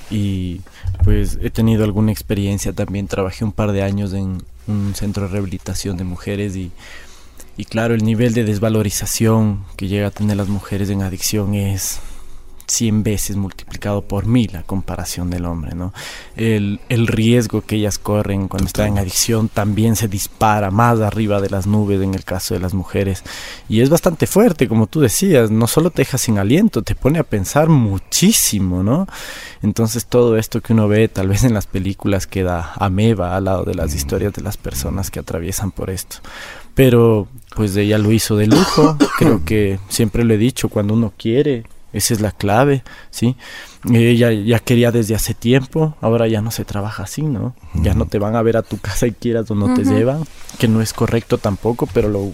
[0.10, 0.62] y
[1.04, 5.30] pues he tenido alguna experiencia también, trabajé un par de años en un centro de
[5.30, 6.72] rehabilitación de mujeres y
[7.58, 12.00] y claro, el nivel de desvalorización que llega a tener las mujeres en adicción es
[12.68, 15.94] 100 veces multiplicado por mil la comparación del hombre, ¿no?
[16.36, 21.42] El, el riesgo que ellas corren cuando están en adicción también se dispara más arriba
[21.42, 23.24] de las nubes en el caso de las mujeres.
[23.70, 27.20] Y es bastante fuerte, como tú decías, no solo te deja sin aliento, te pone
[27.20, 29.08] a pensar muchísimo, ¿no?
[29.62, 33.64] Entonces todo esto que uno ve tal vez en las películas queda ameba al lado
[33.64, 36.18] de las historias de las personas que atraviesan por esto
[36.76, 41.14] pero pues ella lo hizo de lujo, creo que siempre lo he dicho, cuando uno
[41.18, 41.64] quiere,
[41.96, 43.36] esa es la clave, ¿sí?
[43.92, 47.56] Ella ya quería desde hace tiempo, ahora ya no se trabaja así, ¿no?
[47.74, 47.84] Uh -huh.
[47.84, 49.76] Ya no te van a ver a tu casa y quieras o no uh -huh.
[49.76, 50.24] te llevan,
[50.60, 52.32] que no es correcto tampoco, pero lo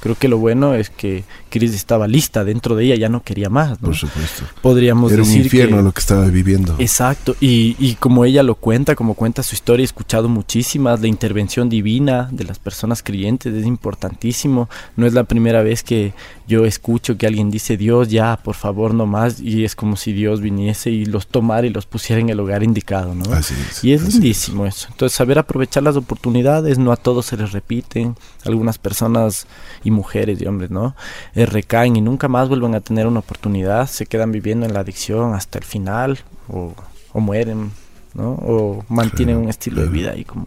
[0.00, 3.48] creo que lo bueno es que Chris estaba lista dentro de ella, ya no quería
[3.48, 3.80] más.
[3.80, 3.86] ¿no?
[3.86, 4.42] Por supuesto.
[4.60, 6.74] Podríamos Era decir un infierno que, lo que estaba viviendo.
[6.80, 11.06] Exacto, y, y, como ella lo cuenta, como cuenta su historia, he escuchado muchísimas, la
[11.06, 14.68] intervención divina de las personas creyentes es importantísimo.
[14.96, 16.12] No es la primera vez que
[16.48, 20.12] yo escucho que alguien dice, Dios, ya, por favor, no más, y es como si
[20.12, 23.32] Dios viniese y los tomara y los pusiera en el lugar indicado, ¿no?
[23.32, 24.74] Así es, y es lindísimo es.
[24.74, 24.88] eso.
[24.90, 29.46] Entonces, saber aprovechar las oportunidades, no a todos se les repiten, algunas personas
[29.84, 30.96] y mujeres y hombres, ¿no?
[31.36, 34.80] Eh, recaen y nunca más vuelven a tener una oportunidad, se quedan viviendo en la
[34.80, 36.18] adicción hasta el final
[36.48, 36.74] o,
[37.12, 37.70] o mueren,
[38.14, 38.30] ¿no?
[38.32, 39.90] O mantienen Claro, un estilo claro.
[39.90, 40.46] de vida ahí como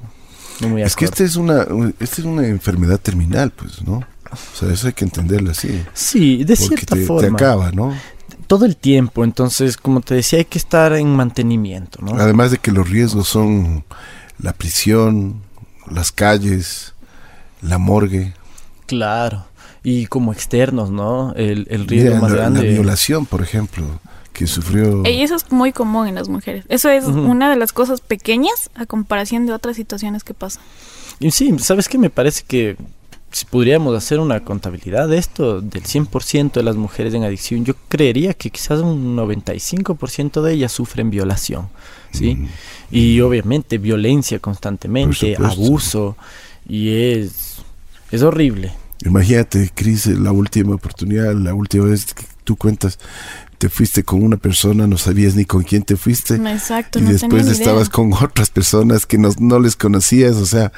[0.61, 1.65] no muy Es que esta es una,
[1.99, 3.97] esta es una enfermedad terminal, pues, ¿no?
[4.31, 5.83] O sea, eso hay que entenderlo así.
[5.93, 7.35] Sí, de cierta te, te forma.
[7.37, 7.93] acaba, ¿no?
[8.47, 12.13] Todo el tiempo, entonces, como te decía, hay que estar en mantenimiento, ¿no?
[12.19, 13.83] Además de que los riesgos son
[14.39, 15.41] la prisión,
[15.89, 16.93] las calles,
[17.61, 18.33] la morgue,
[18.85, 19.45] Claro.
[19.89, 21.33] Y como externos, ¿no?
[21.35, 22.67] El, el riesgo Mira, más la, la grande.
[22.67, 23.85] violación, por ejemplo,
[24.33, 25.03] que sufrió.
[25.07, 26.65] Y eso es muy común en las mujeres.
[26.67, 27.21] Eso es Ujú.
[27.21, 30.61] una de las cosas pequeñas a comparación de otras situaciones que pasan.
[31.21, 31.97] Y sí, ¿sabes qué?
[31.97, 32.75] Me parece que
[33.31, 37.73] si podríamos hacer una contabilidad de esto, del 100% de las mujeres en adicción, yo
[37.87, 41.69] creería que quizás un 95% de ellas sufren violación,
[42.11, 42.35] ¿sí?
[42.35, 42.47] Mm.
[42.91, 46.17] Y obviamente violencia constantemente, abuso,
[46.67, 47.57] y es,
[48.11, 48.73] es horrible.
[49.05, 52.99] Imagínate, Cris, la última oportunidad, la última vez que tú cuentas,
[53.57, 56.35] te fuiste con una persona, no sabías ni con quién te fuiste.
[56.35, 56.99] Exacto.
[56.99, 57.59] y no después tenía ni idea.
[57.59, 60.71] estabas con otras personas que no, no les conocías, o sea,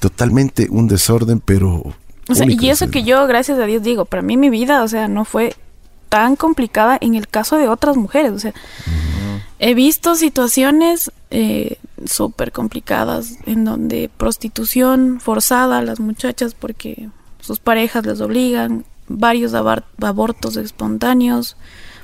[0.00, 1.94] totalmente un desorden, pero...
[2.30, 4.82] O sea, único y eso que yo, gracias a Dios, digo, para mí mi vida,
[4.82, 5.54] o sea, no fue
[6.08, 8.32] tan complicada en el caso de otras mujeres.
[8.32, 8.52] O sea,
[9.58, 17.08] he visto situaciones eh, súper complicadas en donde prostitución forzada a las muchachas porque
[17.48, 21.56] sus parejas les obligan, varios abortos espontáneos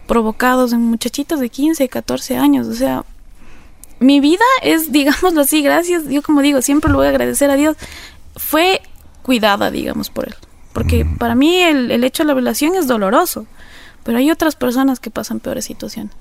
[0.06, 2.66] provocados en muchachitas de 15, 14 años.
[2.66, 3.04] O sea,
[4.00, 7.56] mi vida es, digámoslo así, gracias, yo como digo, siempre lo voy a agradecer a
[7.56, 7.76] Dios,
[8.36, 8.80] fue
[9.22, 10.34] cuidada, digamos, por Él.
[10.72, 13.46] Porque para mí el, el hecho de la violación es doloroso,
[14.02, 16.12] pero hay otras personas que pasan peores situaciones.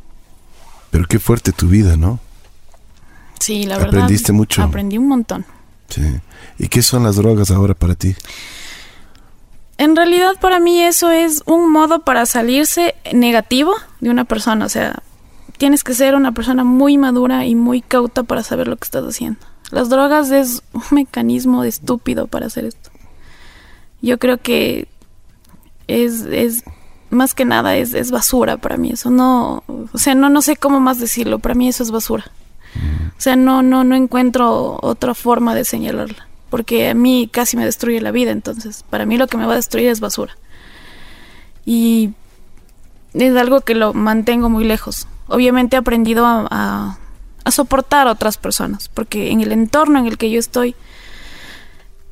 [0.92, 2.20] Pero qué fuerte tu vida, ¿no?
[3.40, 3.96] Sí, la verdad.
[3.96, 4.62] Aprendiste mucho.
[4.62, 5.44] Aprendí un montón.
[5.90, 6.04] Sí.
[6.60, 8.16] ¿Y qué son las drogas ahora para ti?
[9.78, 14.66] En realidad para mí eso es un modo para salirse negativo de una persona.
[14.66, 15.02] O sea,
[15.58, 19.04] tienes que ser una persona muy madura y muy cauta para saber lo que estás
[19.04, 19.40] haciendo.
[19.72, 22.92] Las drogas es un mecanismo estúpido para hacer esto.
[24.02, 24.88] Yo creo que
[25.88, 26.64] es, es
[27.10, 28.92] más que nada es, es basura para mí.
[28.92, 31.40] Eso no, o sea, no, no sé cómo más decirlo.
[31.40, 32.26] Para mí eso es basura.
[33.18, 36.28] O sea, no, no, no encuentro otra forma de señalarla.
[36.54, 38.30] Porque a mí casi me destruye la vida.
[38.30, 40.38] Entonces, para mí lo que me va a destruir es basura.
[41.66, 42.12] Y
[43.16, 45.08] es algo que lo mantengo muy lejos.
[45.28, 47.00] Obviamente he aprendido a,
[47.50, 48.88] soportar a otras personas.
[48.88, 50.76] Porque en el entorno en el que yo estoy,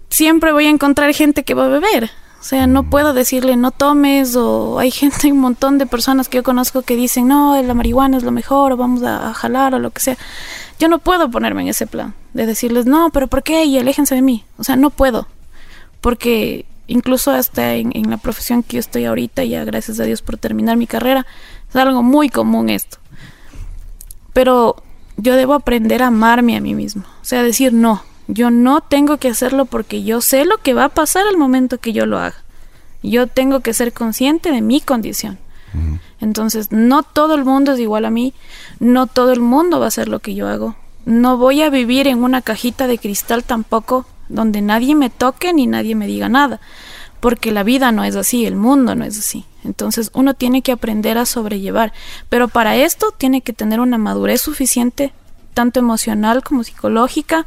[0.09, 2.09] siempre voy a encontrar gente que va a beber.
[2.39, 6.37] O sea, no puedo decirle no tomes o hay gente, un montón de personas que
[6.37, 9.77] yo conozco que dicen no, la marihuana es lo mejor o vamos a, jalar o
[9.77, 10.17] lo que sea.
[10.79, 13.65] Yo no puedo ponerme en ese plan de decirles no, pero ¿por qué?
[13.65, 14.43] Y aléjense de mí.
[14.57, 15.27] O sea, no puedo.
[15.99, 20.21] Porque incluso hasta en, en la profesión que yo estoy ahorita, ya gracias a Dios
[20.21, 21.25] por terminar mi carrera,
[21.69, 22.97] es algo muy común esto.
[24.33, 24.81] Pero
[25.17, 27.03] yo debo aprender a amarme a mí mismo.
[27.21, 30.85] O sea, decir no, yo no tengo que hacerlo porque yo sé lo que va
[30.85, 32.37] a pasar al momento que yo lo haga.
[33.03, 35.37] Yo tengo que ser consciente de mi condición.
[36.19, 38.33] Entonces, no todo el mundo es igual a mí,
[38.79, 40.75] no todo el mundo va a hacer lo que yo hago.
[41.05, 45.67] No voy a vivir en una cajita de cristal tampoco, donde nadie me toque ni
[45.67, 46.61] nadie me diga nada,
[47.19, 49.45] porque la vida no es así, el mundo no es así.
[49.63, 51.93] Entonces, uno tiene que aprender a sobrellevar,
[52.29, 55.13] pero para esto tiene que tener una madurez suficiente,
[55.53, 57.45] tanto emocional como psicológica,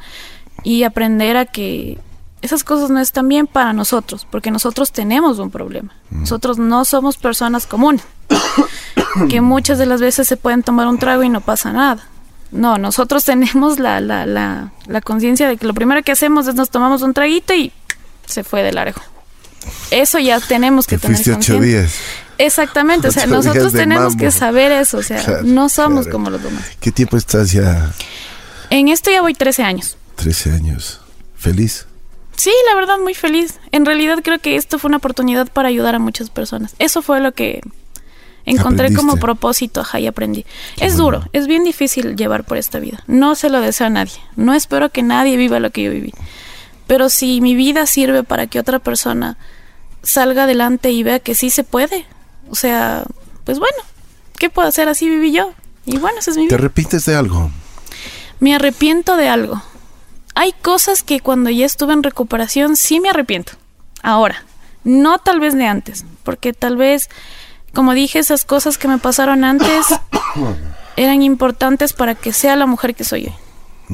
[0.63, 1.99] y aprender a que
[2.43, 5.95] esas cosas no están bien para nosotros, porque nosotros tenemos un problema.
[6.11, 8.05] Nosotros no somos personas comunes,
[9.31, 12.07] que muchas de las veces se pueden tomar un trago y no pasa nada.
[12.55, 16.55] No, nosotros tenemos la, la, la, la conciencia de que lo primero que hacemos es
[16.55, 17.73] nos tomamos un traguito y
[18.27, 19.03] se fue de largo.
[19.91, 21.95] Eso ya tenemos que Te tener ocho días.
[22.39, 24.19] Exactamente, o sea, nosotros tenemos mambo.
[24.25, 26.13] que saber eso, o sea, Claro, no somos claro.
[26.13, 26.65] como los demás.
[26.81, 27.93] ¿Qué tiempo estás ya?
[28.71, 29.97] En esto ya voy 13 años.
[30.17, 31.01] 13 años.
[31.37, 31.87] ¿Feliz?
[32.37, 33.61] Sí, la verdad, muy feliz.
[33.73, 36.75] En realidad creo que esto fue una oportunidad para ayudar a muchas personas.
[36.79, 37.61] Eso fue lo que
[38.45, 38.97] encontré Aprendiste.
[38.97, 40.45] como propósito, ajá, y aprendí.
[40.79, 41.19] es bueno.
[41.19, 43.03] duro, es bien difícil llevar por esta vida.
[43.07, 44.15] No se lo deseo a nadie.
[44.37, 46.13] No espero que nadie viva lo que yo viví.
[46.87, 49.39] Pero si mi vida sirve para que otra persona
[50.03, 52.05] salga adelante y vea que sí se puede,
[52.51, 53.05] o sea,
[53.45, 53.79] pues bueno,
[54.39, 54.89] ¿qué puedo hacer?
[54.89, 55.53] Así viví yo.
[55.87, 56.57] Y bueno, esa es mi ¿Te vida.
[56.57, 57.51] arrepientes de algo?
[58.41, 59.63] Me arrepiento de algo.
[60.35, 63.53] Hay cosas que cuando ya estuve en recuperación sí me arrepiento.
[64.03, 64.45] Ahora,
[64.83, 67.09] no tal vez de antes, porque tal vez,
[67.75, 69.87] como dije, esas cosas que me pasaron antes
[70.97, 73.33] eran importantes para que sea la mujer que soy hoy.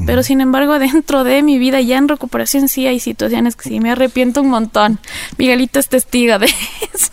[0.05, 3.79] Pero sin embargo, dentro de mi vida, ya en recuperación, sí hay situaciones que sí
[3.79, 4.99] me arrepiento un montón.
[5.37, 6.45] Miguelito es testigo de
[6.93, 7.11] eso.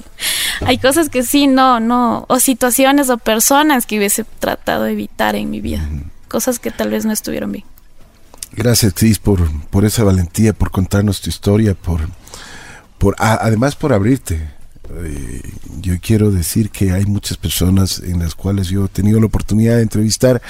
[0.64, 5.35] Hay cosas que sí, no, no, o situaciones o personas que hubiese tratado de evitar
[5.37, 5.89] en mi vida.
[6.29, 7.64] Cosas que tal vez no estuvieron bien.
[8.53, 12.01] Gracias, Cris, por, por esa valentía, por contarnos tu historia, por,
[12.99, 14.51] por a- además por abrirte.
[14.95, 15.43] Eh,
[15.80, 19.76] yo quiero decir que hay muchas personas en las cuales yo he tenido la oportunidad
[19.76, 20.41] de entrevistar,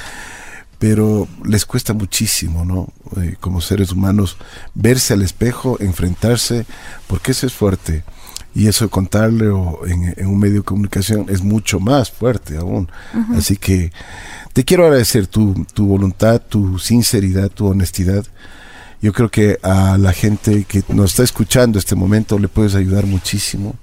[0.79, 2.89] pero les cuesta muchísimo, ¿no?
[3.21, 4.37] Eh, como seres humanos,
[4.75, 6.67] verse al espejo, enfrentarse,
[7.07, 8.05] porque eso es fuerte.
[8.55, 12.91] Y eso contarle o en, en un medio de comunicación es mucho más fuerte aún.
[13.37, 13.93] Así que
[14.53, 18.25] te quiero agradecer tu, tu voluntad, tu sinceridad, tu honestidad.
[19.01, 23.07] Yo creo que a la gente que nos está escuchando este momento le puedes ayudar
[23.07, 23.77] muchísimo.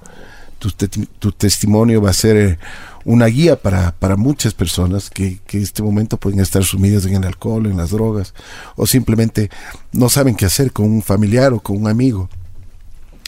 [0.65, 2.57] Tu, te- tu testimonio va a ser eh,
[3.03, 7.13] una guía para, para muchas personas que, que en este momento pueden estar sumidas en
[7.15, 8.33] el alcohol, en las drogas,
[8.75, 9.51] o simplemente
[9.91, 12.29] no saben qué hacer con un familiar o con un amigo.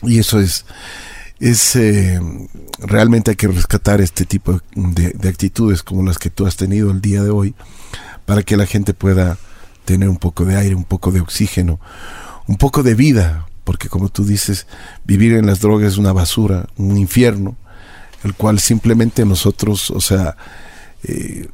[0.02, 0.66] Y eso es,
[1.40, 2.20] es eh,
[2.80, 7.02] realmente hay que rescatar este tipo de actitudes como las que tú has tenido el
[7.02, 7.54] día de hoy
[8.26, 9.38] para que la gente pueda
[9.86, 11.80] tener un poco de aire, un poco de oxígeno,
[12.48, 14.66] un poco de vida, porque como tú dices,
[15.04, 17.58] vivir en las drogas es una basura, un infierno,
[18.24, 20.38] el cual simplemente nosotros, o sea,
[21.04, 21.50] eh,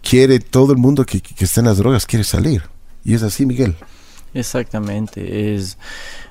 [0.00, 2.62] quiere todo el mundo que, que está en las drogas, quiere salir.
[3.04, 3.76] Y es así, Miguel.
[4.32, 5.76] Exactamente, es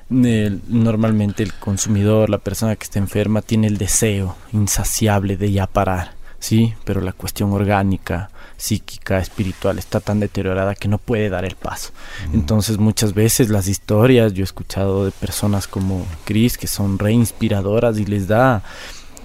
[0.08, 6.14] normalmente el consumidor, la persona que está enferma, tiene el deseo insaciable de ya parar,
[6.40, 8.28] sí, pero la cuestión orgánica,
[8.60, 11.90] psíquica, espiritual está tan deteriorada que no puede dar el paso.
[12.32, 17.12] Entonces muchas veces las historias, yo he escuchado de personas como Chris que son re
[17.12, 18.62] inspiradoras y les da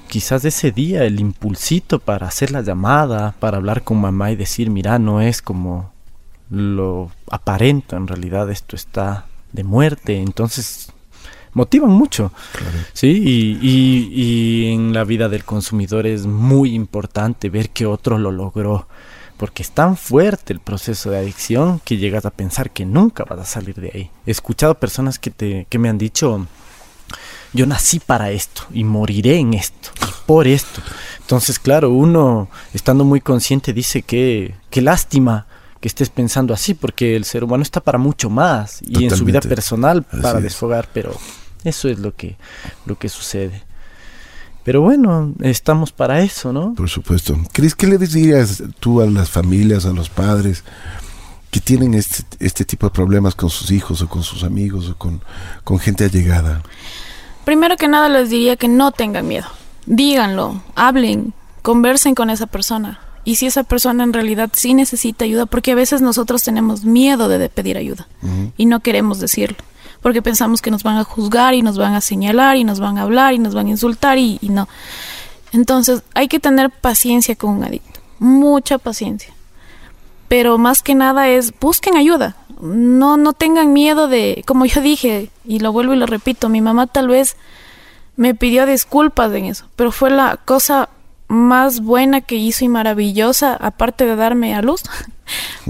[0.07, 4.69] quizás ese día el impulsito para hacer la llamada, para hablar con mamá y decir,
[4.69, 5.91] mira, no es como
[6.49, 10.93] lo aparento, en realidad esto está de muerte, entonces
[11.53, 12.31] motivan mucho,
[12.93, 13.07] ¿sí?
[13.07, 18.31] Y, y, y, en la vida del consumidor es muy importante ver que otro lo
[18.31, 18.87] logró,
[19.37, 23.39] porque es tan fuerte el proceso de adicción que llegas a pensar que nunca vas
[23.39, 24.11] a salir de ahí.
[24.25, 26.47] He escuchado personas que, te, que me han dicho,
[27.53, 30.81] yo nací para esto y moriré en esto y por esto.
[31.19, 35.47] Entonces, claro, uno estando muy consciente dice que qué lástima
[35.81, 39.13] que estés pensando así, porque el ser humano está para mucho más y Totalmente.
[39.13, 40.43] en su vida personal Así para es.
[40.45, 41.13] desfogar, pero
[41.63, 42.37] eso es lo que
[42.85, 43.63] lo que sucede.
[44.65, 46.73] Pero bueno, estamos para eso, ¿no?
[46.73, 47.37] Por supuesto.
[47.53, 50.63] Cris, ¿qué le dirías tú a las familias, a los padres
[51.51, 54.97] que tienen este, este tipo de problemas con sus hijos o con sus amigos o
[54.97, 55.21] con,
[55.63, 56.63] con gente allegada?
[57.45, 59.45] Primero que nada les diría que no tengan miedo.
[59.85, 62.99] Díganlo, hablen, conversen con esa persona.
[63.23, 67.27] Y si esa persona en realidad sí necesita ayuda, porque a veces nosotros tenemos miedo
[67.27, 68.07] de, pedir ayuda
[68.57, 69.57] y no queremos decirlo,
[70.05, 72.99] porque pensamos que nos van a juzgar y nos van a señalar y nos van
[72.99, 74.67] a hablar y nos van a insultar y, no.
[75.51, 79.33] Entonces hay que tener paciencia con un adicto, mucha paciencia.
[80.27, 82.35] Pero más que nada es busquen ayuda.
[82.61, 86.61] No, no tengan miedo de, como yo dije, y lo vuelvo y lo repito, mi
[86.61, 87.35] mamá tal vez
[88.15, 90.89] me pidió disculpas en eso, pero fue la cosa
[91.27, 94.83] más buena que hizo y maravillosa, aparte de darme a luz,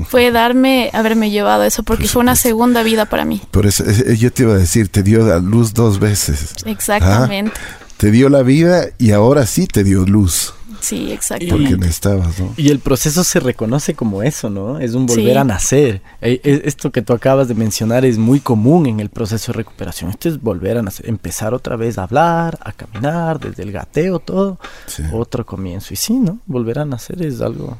[0.07, 3.41] fue darme, haberme llevado eso, porque Por fue una segunda vida para mí.
[3.51, 6.53] Por eso eh, yo te iba a decir, te dio a luz dos veces.
[6.65, 7.53] Exactamente.
[7.97, 11.47] Te dio la vida y ahora sí te dio luz, Sí, exacto.
[11.49, 12.53] porque necesitabas, ¿no?
[12.57, 14.79] Y el proceso se reconoce como eso, ¿no?
[14.79, 15.37] Es un volver Sí.
[15.37, 16.01] a nacer.
[16.21, 19.57] Eh, eh, Esto que tú acabas de mencionar es muy común en el proceso de
[19.57, 20.11] recuperación.
[20.11, 24.19] Esto es volver a nacer, empezar otra vez a hablar, a caminar, desde el gateo,
[24.19, 24.59] todo.
[24.85, 25.01] Sí.
[25.13, 25.93] Otro comienzo.
[25.93, 26.37] Y sí, ¿no?
[26.45, 27.79] Volver a nacer es algo...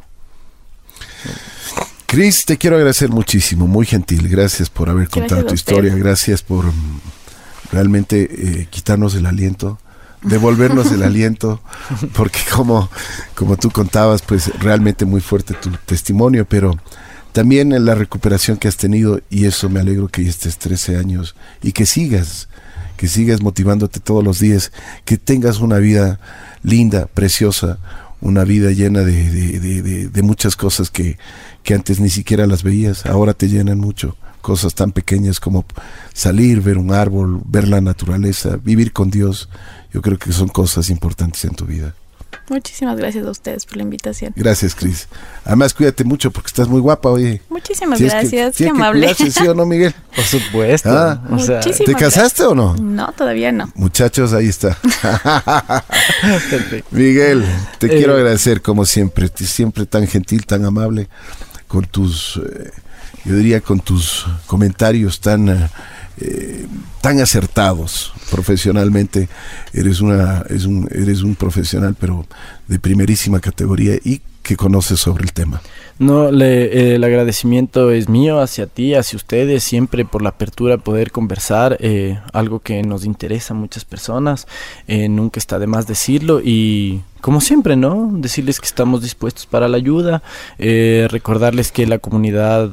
[2.16, 4.30] Cris, te quiero agradecer muchísimo, muy gentil.
[4.30, 5.94] Gracias por haber contado tu historia.
[5.96, 7.02] Gracias por mm,
[7.74, 8.22] realmente
[8.62, 9.78] eh, quitarnos el aliento,
[10.22, 11.62] devolvernos el aliento,
[12.14, 12.90] porque como,
[13.36, 16.80] como tú contabas, pues realmente muy fuerte tu testimonio, pero
[17.34, 21.36] también en la recuperación que has tenido, y eso me alegro que estés 13 años
[21.62, 22.48] y que sigas,
[22.96, 24.72] que sigas motivándote todos los días,
[25.04, 26.22] que tengas una vida
[26.64, 27.78] linda, preciosa,
[28.22, 31.18] una vida llena de, de- de- de- de muchas cosas que,
[31.66, 34.16] que antes ni siquiera las veías, ahora te llenan mucho.
[34.42, 35.66] Cosas tan pequeñas como
[36.14, 39.50] salir, ver un árbol, ver la naturaleza, vivir con Dios.
[39.92, 41.96] Yo creo que son cosas importantes en tu vida.
[42.48, 44.32] Muchísimas gracias a ustedes por la invitación.
[44.36, 45.08] Gracias, Cris.
[45.46, 47.42] Además, cuídate mucho porque estás muy guapa, oye.
[47.50, 49.08] Muchísimas que- gracias, qué que amable.
[49.16, 49.96] cuidarse, ¿sí o no, Miguel?
[50.16, 50.90] Por supuesto.
[50.92, 51.24] Ah.
[51.32, 52.76] o sea, Muchísimas ¿Te casaste o no?
[52.76, 53.72] No, todavía no.
[53.74, 54.78] Muchachos, ahí está.
[56.92, 57.44] Miguel,
[57.80, 61.08] te Eh, quiero agradecer como siempre, siempre tan gentil, tan amable,
[61.68, 62.72] con tus, eh,
[63.26, 65.70] yo diría, con tus comentarios tan,
[66.18, 66.68] eh,
[67.02, 69.30] tan acertados profesionalmente.
[69.74, 72.26] Eres una, es un, eres un profesional, pero
[72.68, 75.62] de primerísima categoría y que conoces sobre el tema.
[75.98, 80.78] No, le- eh, el agradecimiento es mío hacia ti, hacia ustedes, siempre por la apertura
[80.78, 84.46] poder conversar, eh, algo que nos interesa a muchas personas,
[84.90, 88.10] eh, nunca está de más decirlo y como siempre, ¿no?
[88.12, 90.22] Decirles que estamos dispuestos para la ayuda,
[90.60, 92.72] eh, recordarles que la comunidad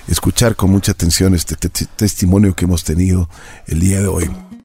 [0.09, 3.29] escuchar con mucha atención este te- te- testimonio que hemos tenido
[3.67, 4.29] el día de hoy.